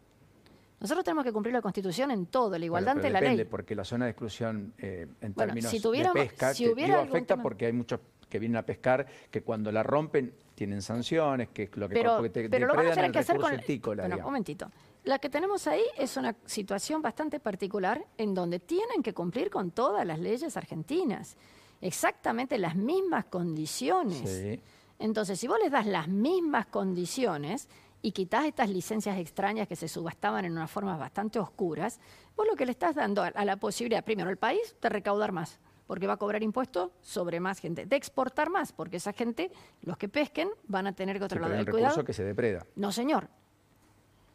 Nosotros 0.85 1.03
tenemos 1.03 1.25
que 1.25 1.33
cumplir 1.33 1.55
la 1.55 1.62
Constitución 1.62 2.11
en 2.11 2.27
todo, 2.27 2.59
la 2.59 2.64
igualdad 2.66 2.97
ante 2.97 3.09
la 3.09 3.18
ley. 3.18 3.42
porque 3.47 3.75
la 3.75 3.87
zona 3.87 4.05
de 4.05 4.11
exclusión 4.11 4.75
eh, 4.77 5.07
en 5.23 5.33
términos 5.33 5.73
de 5.73 6.11
pesca 6.12 6.53
si 6.53 6.68
hubiera 6.68 7.01
afecta 7.01 7.38
porque 7.38 7.64
hay 7.64 7.73
muchos 7.73 8.01
que 8.29 8.38
vienen 8.38 8.59
a 8.59 8.66
pescar 8.66 9.07
que 9.31 9.42
cuando 9.42 9.73
la 9.73 9.83
rompen 9.83 10.35
tienen 10.55 10.83
sanciones, 10.83 11.49
que 11.55 11.62
es 11.62 11.77
lo 11.79 11.88
que, 11.88 11.94
pero, 11.94 12.31
te, 12.31 12.51
pero 12.51 12.66
lo 12.66 12.75
van 12.75 12.88
a 12.88 12.92
tener 12.92 13.12
que 13.12 13.18
hacer 13.20 13.38
con 13.38 13.97
bueno, 13.97 14.16
un 14.16 14.23
momentito. 14.25 14.70
La 15.05 15.18
que 15.18 15.31
tenemos 15.31 15.66
ahí 15.68 15.85
es 15.97 16.18
una 16.18 16.37
situación 16.44 17.01
bastante 17.01 17.40
particular 17.40 18.05
en 18.18 18.35
donde 18.35 18.61
tienen 18.61 19.03
que 19.03 19.14
cumplir 19.14 19.49
con 19.49 19.70
todas 19.70 20.07
las 20.07 20.18
leyes 20.18 20.55
argentinas, 20.55 21.38
exactamente 21.81 22.59
las 22.59 22.77
mismas 22.77 23.25
condiciones. 23.25 24.61
Entonces, 24.99 25.40
si 25.40 25.49
vos 25.49 25.59
les 25.62 25.73
das 25.73 25.87
las 25.87 26.09
mismas 26.09 26.66
condiciones, 26.66 27.70
y 28.04 28.12
quitas 28.12 28.44
estas 28.44 28.68
licencias 28.68 29.16
extrañas 29.16 29.66
que 29.66 29.76
se 29.76 29.88
subastaban 29.88 30.44
en 30.44 30.52
unas 30.52 30.70
formas 30.70 30.98
bastante 30.98 31.38
oscuras, 31.38 31.98
vos 32.36 32.46
lo 32.46 32.54
que 32.54 32.66
le 32.66 32.72
estás 32.72 32.94
dando 32.94 33.22
a, 33.22 33.44
la 33.46 33.56
posibilidad, 33.56 34.04
primero, 34.04 34.28
al 34.28 34.36
país 34.36 34.76
de 34.82 34.90
recaudar 34.90 35.32
más, 35.32 35.58
porque 35.86 36.06
va 36.06 36.12
a 36.12 36.16
cobrar 36.18 36.42
impuestos 36.42 36.90
sobre 37.00 37.40
más 37.40 37.60
gente, 37.60 37.86
de 37.86 37.96
exportar 37.96 38.50
más, 38.50 38.74
porque 38.74 38.98
esa 38.98 39.14
gente, 39.14 39.50
los 39.80 39.96
que 39.96 40.10
pesquen, 40.10 40.50
van 40.64 40.86
a 40.86 40.92
tener 40.92 41.16
que 41.18 41.24
otro 41.24 41.40
lado 41.40 41.54
del 41.54 41.64
cuidado. 41.64 41.92
recurso 41.92 42.04
que 42.04 42.12
se 42.12 42.24
depreda. 42.24 42.66
No, 42.76 42.92
señor. 42.92 43.30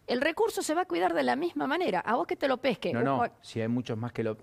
El 0.07 0.21
recurso 0.21 0.63
se 0.63 0.73
va 0.73 0.81
a 0.81 0.85
cuidar 0.85 1.13
de 1.13 1.21
la 1.21 1.35
misma 1.35 1.67
manera. 1.67 1.99
A 1.99 2.15
vos 2.15 2.25
que 2.25 2.35
te 2.35 2.47
lo 2.47 2.57
pesque. 2.57 2.91
No, 2.91 3.03
no, 3.03 3.23
si 3.41 3.61
hay 3.61 3.67
muchos 3.67 3.95
más 3.99 4.11
que 4.11 4.23
lo 4.23 4.35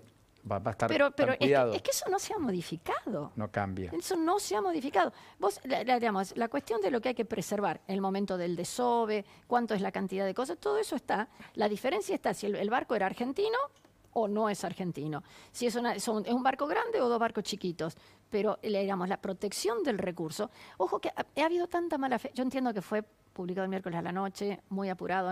va, 0.49 0.61
a 0.63 0.71
estar 0.71 0.89
pero, 0.89 1.11
pero 1.11 1.33
es, 1.33 1.81
que, 1.81 1.91
eso 1.91 2.09
no 2.09 2.19
se 2.19 2.33
ha 2.33 2.39
modificado. 2.39 3.31
No 3.35 3.51
cambia. 3.51 3.91
Eso 3.91 4.15
no 4.15 4.39
se 4.39 4.55
ha 4.55 4.61
modificado. 4.61 5.13
Vos, 5.39 5.59
la, 5.63 5.83
digamos, 5.83 6.35
la 6.37 6.47
cuestión 6.47 6.81
de 6.81 6.91
lo 6.91 7.01
que 7.01 7.09
hay 7.09 7.15
que 7.15 7.25
preservar, 7.25 7.81
el 7.87 8.01
momento 8.01 8.37
del 8.37 8.55
desove, 8.55 9.25
cuánto 9.47 9.73
es 9.73 9.81
la 9.81 9.91
cantidad 9.91 10.25
de 10.25 10.33
cosas, 10.33 10.57
todo 10.57 10.77
eso 10.77 10.95
está. 10.95 11.29
La 11.55 11.69
diferencia 11.69 12.15
está 12.15 12.33
si 12.33 12.45
el, 12.45 12.69
barco 12.69 12.95
era 12.95 13.05
argentino 13.05 13.57
o 14.13 14.27
no 14.27 14.49
es 14.49 14.63
argentino. 14.63 15.23
Si 15.51 15.67
es, 15.67 15.75
una, 15.75 15.93
es, 15.95 16.07
un, 16.07 16.43
barco 16.43 16.67
grande 16.67 17.01
o 17.01 17.09
dos 17.09 17.19
barcos 17.19 17.43
chiquitos. 17.43 17.95
Pero, 18.29 18.59
digamos, 18.61 19.07
la 19.07 19.21
protección 19.21 19.83
del 19.83 19.97
recurso. 19.97 20.49
Ojo 20.77 20.99
que 20.99 21.09
ha, 21.09 21.25
ha 21.41 21.45
habido 21.45 21.67
tanta 21.67 21.97
mala 21.97 22.19
fe. 22.19 22.31
Yo 22.33 22.43
entiendo 22.43 22.73
que 22.73 22.81
fue 22.81 23.03
publicado 23.37 23.65
el 23.65 23.69
miércoles 23.69 23.99
a 23.99 24.01
la 24.01 24.11
noche, 24.11 24.59
muy 24.69 24.89
apurado, 24.89 25.31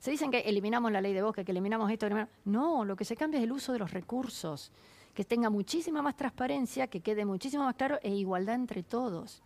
Se 0.00 0.10
dicen 0.10 0.30
que 0.30 0.40
eliminamos 0.40 0.90
la 0.90 1.00
ley 1.00 1.14
de 1.14 1.22
bosque, 1.22 1.44
que 1.44 1.52
eliminamos 1.52 1.90
esto, 1.90 2.08
no, 2.44 2.84
lo 2.84 2.96
que 2.96 3.04
se 3.04 3.16
cambia 3.16 3.38
es 3.38 3.44
el 3.44 3.52
uso 3.52 3.72
de 3.72 3.78
los 3.78 3.92
recursos, 3.92 4.72
que 5.14 5.24
tenga 5.24 5.48
muchísima 5.48 6.02
más 6.02 6.16
transparencia, 6.16 6.88
que 6.88 7.00
quede 7.00 7.24
muchísimo 7.24 7.64
más 7.64 7.76
claro 7.76 7.98
e 8.02 8.10
igualdad 8.10 8.56
entre 8.56 8.82
todos. 8.82 9.42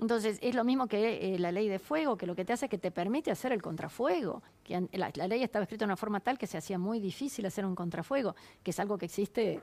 Entonces, 0.00 0.38
es 0.42 0.54
lo 0.54 0.64
mismo 0.64 0.88
que 0.88 1.34
eh, 1.34 1.38
la 1.38 1.52
ley 1.52 1.68
de 1.68 1.78
fuego, 1.78 2.16
que 2.16 2.26
lo 2.26 2.34
que 2.34 2.44
te 2.44 2.52
hace 2.52 2.66
es 2.66 2.70
que 2.70 2.78
te 2.78 2.90
permite 2.90 3.30
hacer 3.30 3.52
el 3.52 3.62
contrafuego. 3.62 4.42
Que 4.64 4.88
la, 4.92 5.10
ley 5.28 5.42
estaba 5.42 5.64
escrita 5.64 5.84
de 5.84 5.90
una 5.90 5.96
forma 5.96 6.20
tal 6.20 6.36
que 6.36 6.46
se 6.46 6.56
hacía 6.58 6.78
muy 6.78 7.00
difícil 7.00 7.46
hacer 7.46 7.64
un 7.64 7.74
contrafuego, 7.74 8.34
que 8.62 8.70
es 8.70 8.80
algo 8.80 8.96
que 8.98 9.06
existe 9.06 9.60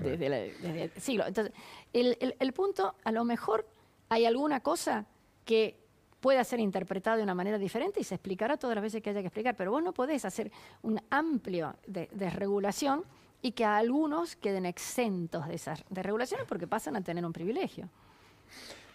desde, 0.00 0.84
el 0.84 0.92
siglo. 0.96 1.26
Entonces, 1.26 1.52
el, 1.92 2.16
el 2.38 2.52
punto, 2.52 2.94
a 3.02 3.12
lo 3.12 3.24
mejor 3.24 3.66
hay 4.08 4.26
alguna 4.26 4.60
cosa 4.60 5.06
que 5.44 5.89
pueda 6.20 6.44
ser 6.44 6.60
interpretado 6.60 7.16
de 7.16 7.22
una 7.22 7.34
manera 7.34 7.58
diferente 7.58 8.00
y 8.00 8.04
se 8.04 8.14
explicará 8.14 8.56
todas 8.56 8.76
las 8.76 8.82
veces 8.82 9.02
que 9.02 9.10
haya 9.10 9.20
que 9.20 9.26
explicar, 9.26 9.56
pero 9.56 9.70
vos 9.72 9.82
no 9.82 9.92
podés 9.92 10.24
hacer 10.24 10.52
un 10.82 11.00
amplio 11.10 11.74
desregulación 11.86 13.04
y 13.42 13.52
que 13.52 13.64
a 13.64 13.78
algunos 13.78 14.36
queden 14.36 14.66
exentos 14.66 15.48
de 15.48 15.54
esas 15.54 15.82
desregulaciones 15.88 16.46
porque 16.46 16.66
pasan 16.66 16.96
a 16.96 17.00
tener 17.00 17.24
un 17.24 17.32
privilegio. 17.32 17.88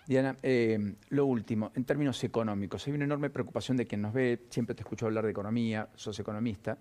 Diana, 0.07 0.35
eh, 0.43 0.95
lo 1.09 1.25
último, 1.25 1.71
en 1.73 1.83
términos 1.83 2.23
económicos, 2.23 2.85
hay 2.85 2.93
una 2.93 3.05
enorme 3.05 3.31
preocupación 3.31 3.75
de 3.75 3.87
quien 3.87 4.03
nos 4.03 4.13
ve, 4.13 4.43
siempre 4.49 4.75
te 4.75 4.83
escucho 4.83 5.07
hablar 5.07 5.25
de 5.25 5.31
economía, 5.31 5.89
sos 5.95 6.19
economista. 6.19 6.77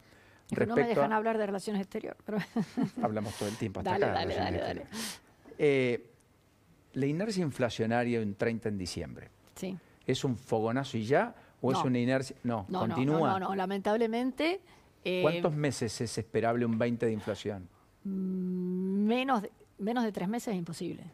No 0.67 0.77
me 0.77 0.87
dejan 0.87 1.13
hablar 1.13 1.39
de 1.39 1.47
relaciones 1.47 1.81
exteriores. 1.81 2.21
Pero... 2.27 2.37
Hablamos 3.03 3.35
todo 3.39 3.49
el 3.49 3.57
tiempo 3.57 3.81
hasta 3.81 3.93
dale, 3.93 4.05
acá. 4.05 4.15
Dale, 4.15 4.35
dale, 4.35 4.59
dale. 4.59 4.87
Eh, 5.57 6.11
la 6.93 7.07
inercia 7.07 7.43
inflacionaria 7.43 8.21
en 8.21 8.35
30 8.35 8.69
en 8.69 8.77
diciembre. 8.77 9.31
Sí. 9.55 9.75
¿Es 10.07 10.25
un 10.25 10.37
fogonazo 10.37 10.97
y 10.99 11.05
ya? 11.05 11.35
¿O 11.61 11.73
es 11.73 11.79
una 11.79 11.99
inercia? 11.99 12.37
No, 12.43 12.67
no 12.69 12.81
continúa. 12.81 13.19
No, 13.19 13.39
no, 13.39 13.49
no, 13.49 13.55
lamentablemente. 13.55 14.61
Eh, 15.05 15.23
¿Cuántos 15.23 15.55
meses 15.55 16.01
es 16.01 16.19
esperable 16.19 16.67
un 16.67 16.79
20 16.79 17.07
de 17.07 17.13
inflación? 17.13 17.69
Mm, 18.05 19.07
menos 19.07 19.43
de, 19.43 19.51
menos 19.79 20.05
de 20.05 20.13
tres 20.13 20.29
meses 20.29 20.49
es 20.49 20.59
imposible. 20.59 21.05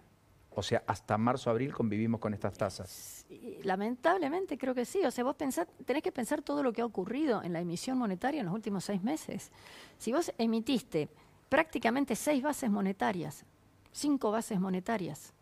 O 0.52 0.62
sea, 0.62 0.82
hasta 0.86 1.16
marzo, 1.16 1.48
abril 1.48 1.72
convivimos 1.72 2.20
con 2.20 2.34
estas 2.34 2.58
tasas. 2.58 3.24
lamentablemente 3.62 4.58
creo 4.58 4.74
que 4.74 4.84
sí. 4.84 5.04
O 5.04 5.10
sea, 5.10 5.22
vos 5.22 5.36
pensás, 5.36 5.68
tenés 5.84 6.02
que 6.02 6.10
pensar 6.10 6.42
todo 6.42 6.62
lo 6.62 6.72
que 6.72 6.82
ha 6.82 6.84
ocurrido 6.84 7.42
en 7.42 7.52
la 7.52 7.60
emisión 7.60 7.96
monetaria 7.96 8.40
en 8.40 8.46
los 8.46 8.54
últimos 8.54 8.84
seis 8.84 9.02
meses. 9.02 9.52
Si 9.98 10.12
vos 10.12 10.32
emitiste 10.38 11.08
prácticamente 11.48 12.16
seis 12.16 12.42
bases 12.42 12.70
monetarias, 12.70 13.44
cinco 13.92 14.32
bases 14.32 14.60
monetarias 14.60 15.32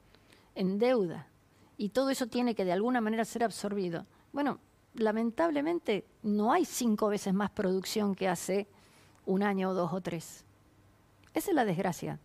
en 0.54 0.78
deuda, 0.78 1.26
y 1.78 1.90
todo 1.90 2.10
eso 2.10 2.26
tiene 2.26 2.54
que 2.54 2.66
de 2.66 2.72
alguna 2.72 3.00
manera 3.00 3.24
ser 3.24 3.44
absorbido, 3.44 4.04
bueno, 4.32 4.58
lamentablemente 4.94 6.04
no 6.22 6.52
hay 6.52 6.64
cinco 6.64 7.08
veces 7.08 7.32
más 7.32 7.50
producción 7.50 8.14
que 8.14 8.28
hace 8.28 8.66
un 9.24 9.42
año 9.42 9.70
o 9.70 9.74
dos 9.74 9.92
o 9.92 10.00
tres. 10.00 10.44
Esa 11.32 11.50
es 11.50 11.54
la 11.54 11.64
desgracia. 11.64 12.18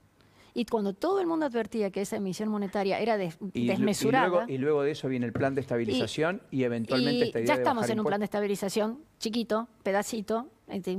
Y 0.55 0.65
cuando 0.65 0.93
todo 0.93 1.19
el 1.19 1.27
mundo 1.27 1.45
advertía 1.45 1.89
que 1.89 2.01
esa 2.01 2.17
emisión 2.17 2.49
monetaria 2.49 2.99
era 2.99 3.17
desmesurada. 3.17 4.45
Y 4.47 4.57
luego, 4.57 4.83
de 4.83 4.91
eso 4.91 5.07
viene 5.07 5.25
el 5.25 5.33
plan 5.33 5.55
de 5.55 5.61
estabilización 5.61 6.41
y, 6.51 6.63
eventualmente 6.63 7.25
esta 7.25 7.41
Ya 7.41 7.55
estamos 7.55 7.89
en 7.89 7.99
un 7.99 8.05
plan 8.05 8.19
de 8.19 8.25
estabilización 8.25 8.99
chiquito, 9.17 9.67
pedacito, 9.81 10.47
este, 10.67 10.97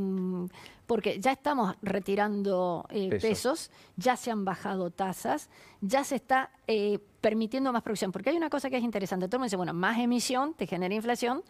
porque 0.87 1.21
ya 1.21 1.33
estamos 1.33 1.77
retirando 1.83 2.87
eh, 2.91 3.11
pesos. 3.21 3.71
ya 3.97 4.17
se 4.17 4.31
han 4.31 4.45
bajado 4.45 4.91
tasas, 4.91 5.49
ya 5.81 6.05
se 6.05 6.17
está 6.17 6.51
eh, 6.67 6.99
permitiendo 7.21 7.73
más 7.73 7.83
producción. 7.83 8.11
Porque 8.11 8.31
hay 8.31 8.37
una 8.37 8.51
cosa 8.51 8.71
que 8.71 8.77
es 8.77 8.83
interesante. 8.83 9.27
Todo 9.29 9.37
el 9.37 9.41
mundo 9.41 9.47
dice, 9.47 9.57
bueno, 9.57 9.73
más 9.73 9.99
emisión 9.99 10.55
te 10.55 10.67
genera 10.67 10.95
inflación, 10.95 11.43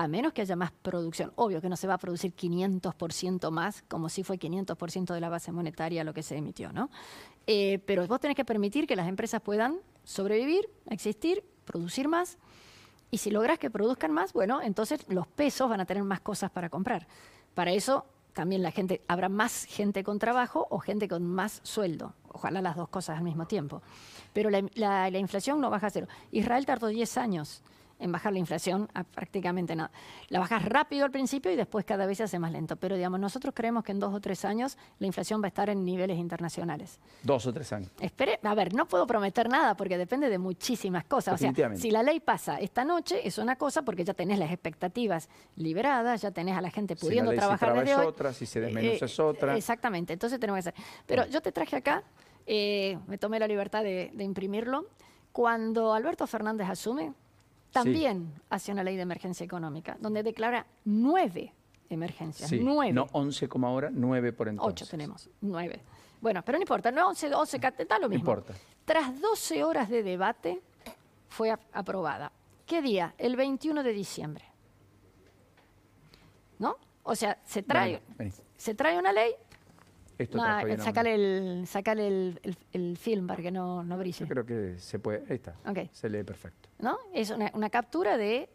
a 0.00 0.08
menos 0.08 0.32
que 0.32 0.40
haya 0.40 0.56
más 0.56 0.72
producción. 0.72 1.30
Obvio 1.36 1.60
que 1.60 1.68
no 1.68 1.76
se 1.76 1.86
va 1.86 1.92
a 1.92 1.98
producir 1.98 2.34
500% 2.34 3.50
más, 3.50 3.84
como 3.86 4.08
si 4.08 4.24
fue 4.24 4.38
500% 4.38 5.12
de 5.12 5.20
la 5.20 5.28
base 5.28 5.52
monetaria 5.52 6.04
lo 6.04 6.14
que 6.14 6.22
se 6.22 6.38
emitió, 6.38 6.72
¿no? 6.72 6.88
Eh, 7.46 7.80
pero 7.84 8.06
vos 8.06 8.18
tenés 8.18 8.34
que 8.34 8.46
permitir 8.46 8.86
que 8.86 8.96
las 8.96 9.08
empresas 9.08 9.42
puedan 9.42 9.76
sobrevivir, 10.02 10.70
existir, 10.88 11.44
producir 11.66 12.08
más. 12.08 12.38
Y 13.10 13.18
si 13.18 13.30
logras 13.30 13.58
que 13.58 13.68
produzcan 13.68 14.10
más, 14.10 14.32
bueno, 14.32 14.62
entonces 14.62 15.04
los 15.08 15.26
pesos 15.26 15.68
van 15.68 15.82
a 15.82 15.84
tener 15.84 16.02
más 16.02 16.22
cosas 16.22 16.50
para 16.50 16.70
comprar. 16.70 17.06
Para 17.52 17.72
eso 17.72 18.06
también 18.32 18.62
la 18.62 18.70
gente, 18.70 19.02
habrá 19.06 19.28
más 19.28 19.64
gente 19.64 20.02
con 20.02 20.18
trabajo 20.18 20.66
o 20.70 20.78
gente 20.78 21.08
con 21.08 21.26
más 21.26 21.60
sueldo. 21.62 22.14
Ojalá 22.28 22.62
las 22.62 22.74
dos 22.74 22.88
cosas 22.88 23.18
al 23.18 23.24
mismo 23.24 23.46
tiempo. 23.46 23.82
Pero 24.32 24.48
la, 24.48 24.62
la 25.10 25.18
inflación 25.18 25.60
no 25.60 25.68
baja 25.68 25.88
a 25.88 25.90
cero. 25.90 26.08
Israel 26.30 26.64
tardó 26.64 26.86
10 26.86 27.18
años 27.18 27.62
en 28.00 28.12
bajar 28.12 28.32
la 28.32 28.38
inflación 28.38 28.88
a 28.94 29.04
prácticamente 29.04 29.76
nada. 29.76 29.90
La 30.28 30.38
bajas 30.40 30.64
rápido 30.64 31.04
al 31.04 31.10
principio 31.10 31.52
y 31.52 31.56
después 31.56 31.84
cada 31.84 32.06
vez 32.06 32.18
se 32.18 32.24
hace 32.24 32.38
más 32.38 32.52
lento. 32.52 32.76
Pero 32.76 32.96
digamos, 32.96 33.20
nosotros 33.20 33.54
creemos 33.54 33.84
que 33.84 33.92
en 33.92 34.00
dos 34.00 34.12
o 34.14 34.20
tres 34.20 34.44
años 34.44 34.76
la 34.98 35.06
inflación 35.06 35.40
va 35.42 35.46
a 35.46 35.48
estar 35.48 35.70
en 35.70 35.84
niveles 35.84 36.18
internacionales. 36.18 36.98
Dos 37.22 37.46
o 37.46 37.52
tres 37.52 37.72
años. 37.72 37.90
Espere, 38.00 38.40
a 38.42 38.54
ver, 38.54 38.74
no 38.74 38.86
puedo 38.86 39.06
prometer 39.06 39.48
nada 39.48 39.76
porque 39.76 39.98
depende 39.98 40.28
de 40.28 40.38
muchísimas 40.38 41.04
cosas. 41.04 41.34
O 41.34 41.38
sea, 41.38 41.76
si 41.76 41.90
la 41.90 42.02
ley 42.02 42.20
pasa 42.20 42.58
esta 42.58 42.84
noche 42.84 43.26
es 43.26 43.38
una 43.38 43.56
cosa 43.56 43.82
porque 43.82 44.04
ya 44.04 44.14
tenés 44.14 44.38
las 44.38 44.50
expectativas 44.50 45.28
liberadas, 45.56 46.22
ya 46.22 46.30
tenés 46.30 46.56
a 46.56 46.60
la 46.60 46.70
gente 46.70 46.96
pudiendo 46.96 47.30
si 47.30 47.36
la 47.36 47.42
trabajar 47.42 47.86
es 47.86 47.96
otra, 47.96 48.32
si 48.32 48.46
se 48.46 48.60
desmenuza 48.60 49.04
es 49.04 49.20
otra. 49.20 49.56
Exactamente, 49.56 50.12
entonces 50.12 50.38
tenemos 50.40 50.64
que 50.64 50.70
hacer. 50.70 50.84
Pero 51.06 51.26
yo 51.26 51.40
te 51.40 51.52
traje 51.52 51.76
acá, 51.76 52.02
eh, 52.46 52.98
me 53.06 53.18
tomé 53.18 53.38
la 53.38 53.46
libertad 53.46 53.82
de 53.82 54.24
imprimirlo. 54.24 54.86
Cuando 55.32 55.94
Alberto 55.94 56.26
Fernández 56.26 56.68
asume, 56.68 57.14
también 57.72 58.32
hace 58.48 58.72
una 58.72 58.82
ley 58.82 58.96
de 58.96 59.02
emergencia 59.02 59.44
económica, 59.44 59.96
donde 60.00 60.22
declara 60.22 60.66
nueve 60.84 61.52
emergencias. 61.88 62.52
Nueve. 62.52 62.92
No 62.92 63.06
once 63.12 63.48
como 63.48 63.66
ahora, 63.66 63.90
nueve 63.92 64.32
por 64.32 64.48
entonces. 64.48 64.82
Ocho 64.82 64.90
tenemos, 64.90 65.28
nueve. 65.40 65.82
Bueno, 66.20 66.42
pero 66.44 66.58
no 66.58 66.62
importa, 66.62 66.90
no 66.90 67.08
once, 67.08 67.32
once, 67.34 67.58
da 67.58 67.98
lo 67.98 68.08
mismo. 68.08 68.08
No 68.08 68.14
importa. 68.14 68.54
Tras 68.84 69.20
doce 69.20 69.64
horas 69.64 69.88
de 69.88 70.02
debate, 70.02 70.60
fue 71.28 71.56
aprobada. 71.72 72.32
¿Qué 72.66 72.82
día? 72.82 73.14
El 73.18 73.36
21 73.36 73.82
de 73.82 73.92
diciembre. 73.92 74.44
¿No? 76.58 76.76
O 77.02 77.14
sea, 77.14 77.38
se 77.44 77.62
trae, 77.62 78.02
se 78.56 78.74
trae 78.74 78.98
una 78.98 79.12
ley 79.12 79.32
esto 80.22 80.38
sacale, 80.78 81.14
el, 81.14 82.40
el, 82.42 82.56
el, 82.72 82.96
film 82.96 83.26
para 83.26 83.42
que 83.42 83.50
no, 83.50 83.82
no 83.82 83.96
brille. 83.96 84.20
Yo 84.20 84.28
creo 84.28 84.44
que 84.44 84.78
se 84.78 84.98
puede. 84.98 85.24
Ahí 85.28 85.36
está. 85.36 85.54
Se 85.92 86.08
lee 86.08 86.22
perfecto. 86.22 86.68
¿No? 86.78 86.98
Es 87.12 87.30
una, 87.30 87.50
una 87.54 87.70
captura 87.70 88.16
de 88.16 88.48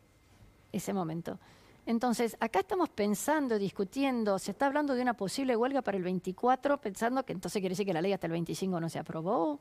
ese 0.71 0.93
momento. 0.93 1.39
Entonces, 1.85 2.35
acá 2.39 2.59
estamos 2.59 2.89
pensando, 2.89 3.59
discutiendo, 3.59 4.39
se 4.39 4.51
está 4.51 4.65
hablando 4.65 4.95
de 4.95 5.01
una 5.01 5.13
posible 5.13 5.55
huelga 5.55 5.81
para 5.81 5.97
el 5.97 6.03
24, 6.03 6.79
pensando 6.79 7.23
que 7.23 7.33
entonces 7.33 7.59
quiere 7.59 7.73
decir 7.73 7.85
que 7.85 7.93
la 7.93 8.01
ley 8.01 8.11
hasta 8.11 8.25
el 8.25 8.33
25 8.33 8.79
no 8.79 8.89
se 8.89 8.97
aprobó. 8.97 9.59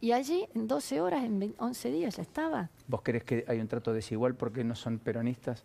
Y 0.00 0.12
allí, 0.12 0.46
en 0.54 0.66
12 0.66 1.00
horas, 1.00 1.24
en 1.24 1.54
11 1.58 1.90
días 1.90 2.16
ya 2.16 2.22
estaba. 2.22 2.70
¿Vos 2.86 3.02
crees 3.02 3.24
que 3.24 3.44
hay 3.48 3.60
un 3.60 3.68
trato 3.68 3.92
desigual 3.92 4.34
porque 4.34 4.62
no 4.64 4.74
son 4.74 4.98
peronistas? 4.98 5.64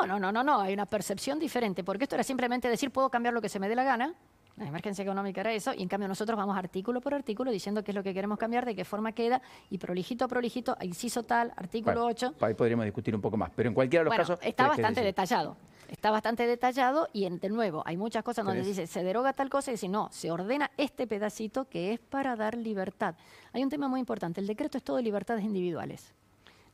No, 0.00 0.06
no, 0.06 0.18
no, 0.18 0.32
no, 0.32 0.42
no, 0.42 0.60
hay 0.60 0.74
una 0.74 0.86
percepción 0.86 1.38
diferente, 1.38 1.84
porque 1.84 2.04
esto 2.04 2.16
era 2.16 2.24
simplemente 2.24 2.68
decir, 2.68 2.90
puedo 2.90 3.08
cambiar 3.10 3.32
lo 3.32 3.40
que 3.40 3.48
se 3.48 3.58
me 3.58 3.68
dé 3.68 3.74
la 3.74 3.84
gana, 3.84 4.14
la 4.60 4.68
emergencia 4.68 5.02
económica 5.02 5.40
era 5.40 5.52
eso, 5.52 5.72
y 5.74 5.82
en 5.82 5.88
cambio 5.88 6.06
nosotros 6.08 6.36
vamos 6.36 6.56
artículo 6.56 7.00
por 7.00 7.14
artículo 7.14 7.50
diciendo 7.50 7.82
qué 7.82 7.92
es 7.92 7.94
lo 7.94 8.02
que 8.02 8.12
queremos 8.12 8.38
cambiar, 8.38 8.64
de 8.64 8.74
qué 8.74 8.84
forma 8.84 9.12
queda, 9.12 9.40
y 9.70 9.78
prolijito 9.78 10.24
a 10.24 10.28
prolijito, 10.28 10.76
inciso 10.82 11.22
tal, 11.22 11.52
artículo 11.56 12.04
8. 12.04 12.34
Ahí 12.40 12.54
podríamos 12.54 12.84
discutir 12.84 13.14
un 13.14 13.20
poco 13.20 13.36
más, 13.36 13.50
pero 13.54 13.68
en 13.68 13.74
cualquiera 13.74 14.04
de 14.04 14.10
los 14.10 14.16
casos... 14.16 14.38
Está 14.42 14.68
bastante 14.68 15.02
detallado. 15.02 15.56
Está 15.88 16.12
bastante 16.12 16.46
detallado 16.46 17.08
y 17.12 17.28
de 17.28 17.48
nuevo, 17.48 17.82
hay 17.84 17.96
muchas 17.96 18.22
cosas 18.22 18.44
donde 18.44 18.62
dice 18.62 18.86
se 18.86 19.02
deroga 19.02 19.32
tal 19.32 19.50
cosa 19.50 19.72
y 19.72 19.74
dice 19.74 19.88
no, 19.88 20.08
se 20.12 20.30
ordena 20.30 20.70
este 20.76 21.08
pedacito 21.08 21.68
que 21.68 21.92
es 21.92 21.98
para 21.98 22.36
dar 22.36 22.54
libertad. 22.54 23.16
Hay 23.52 23.64
un 23.64 23.70
tema 23.70 23.88
muy 23.88 23.98
importante, 23.98 24.40
el 24.40 24.46
decreto 24.46 24.78
es 24.78 24.84
todo 24.84 24.98
de 24.98 25.02
libertades 25.02 25.42
individuales 25.44 26.14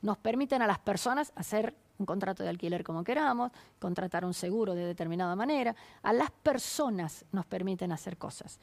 nos 0.01 0.17
permiten 0.17 0.61
a 0.61 0.67
las 0.67 0.79
personas 0.79 1.31
hacer 1.35 1.75
un 1.97 2.05
contrato 2.05 2.43
de 2.43 2.49
alquiler 2.49 2.83
como 2.83 3.03
queramos, 3.03 3.51
contratar 3.79 4.23
un 4.25 4.33
seguro 4.33 4.75
de 4.75 4.85
determinada 4.85 5.35
manera. 5.35 5.75
A 6.03 6.13
las 6.13 6.31
personas 6.31 7.25
nos 7.31 7.45
permiten 7.45 7.91
hacer 7.91 8.17
cosas. 8.17 8.59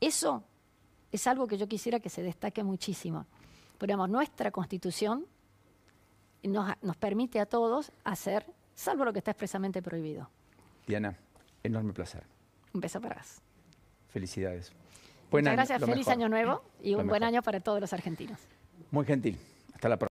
Eso 0.00 0.44
es 1.10 1.26
algo 1.26 1.46
que 1.46 1.58
yo 1.58 1.66
quisiera 1.66 2.00
que 2.00 2.08
se 2.08 2.22
destaque 2.22 2.62
muchísimo. 2.62 3.26
Pero 3.78 4.06
nuestra 4.06 4.50
constitución 4.50 5.26
nos, 6.42 6.72
nos 6.82 6.96
permite 6.96 7.40
a 7.40 7.46
todos 7.46 7.92
hacer, 8.04 8.46
salvo 8.74 9.04
lo 9.04 9.12
que 9.12 9.18
está 9.18 9.32
expresamente 9.32 9.82
prohibido. 9.82 10.30
Diana, 10.86 11.16
enorme 11.62 11.92
placer. 11.92 12.24
Un 12.72 12.80
beso 12.80 13.00
para 13.00 13.16
vos. 13.16 13.40
Felicidades. 14.08 14.72
Muchas 15.30 15.52
gracias, 15.52 15.84
feliz 15.84 16.08
año 16.08 16.28
nuevo 16.28 16.62
y 16.82 16.94
un 16.94 17.06
buen 17.06 17.22
año 17.22 17.42
para 17.42 17.60
todos 17.60 17.80
los 17.80 17.92
argentinos. 17.92 18.38
Muy 18.90 19.04
gentil. 19.04 19.38
Hasta 19.74 19.88
la 19.88 19.98
próxima. 19.98 20.04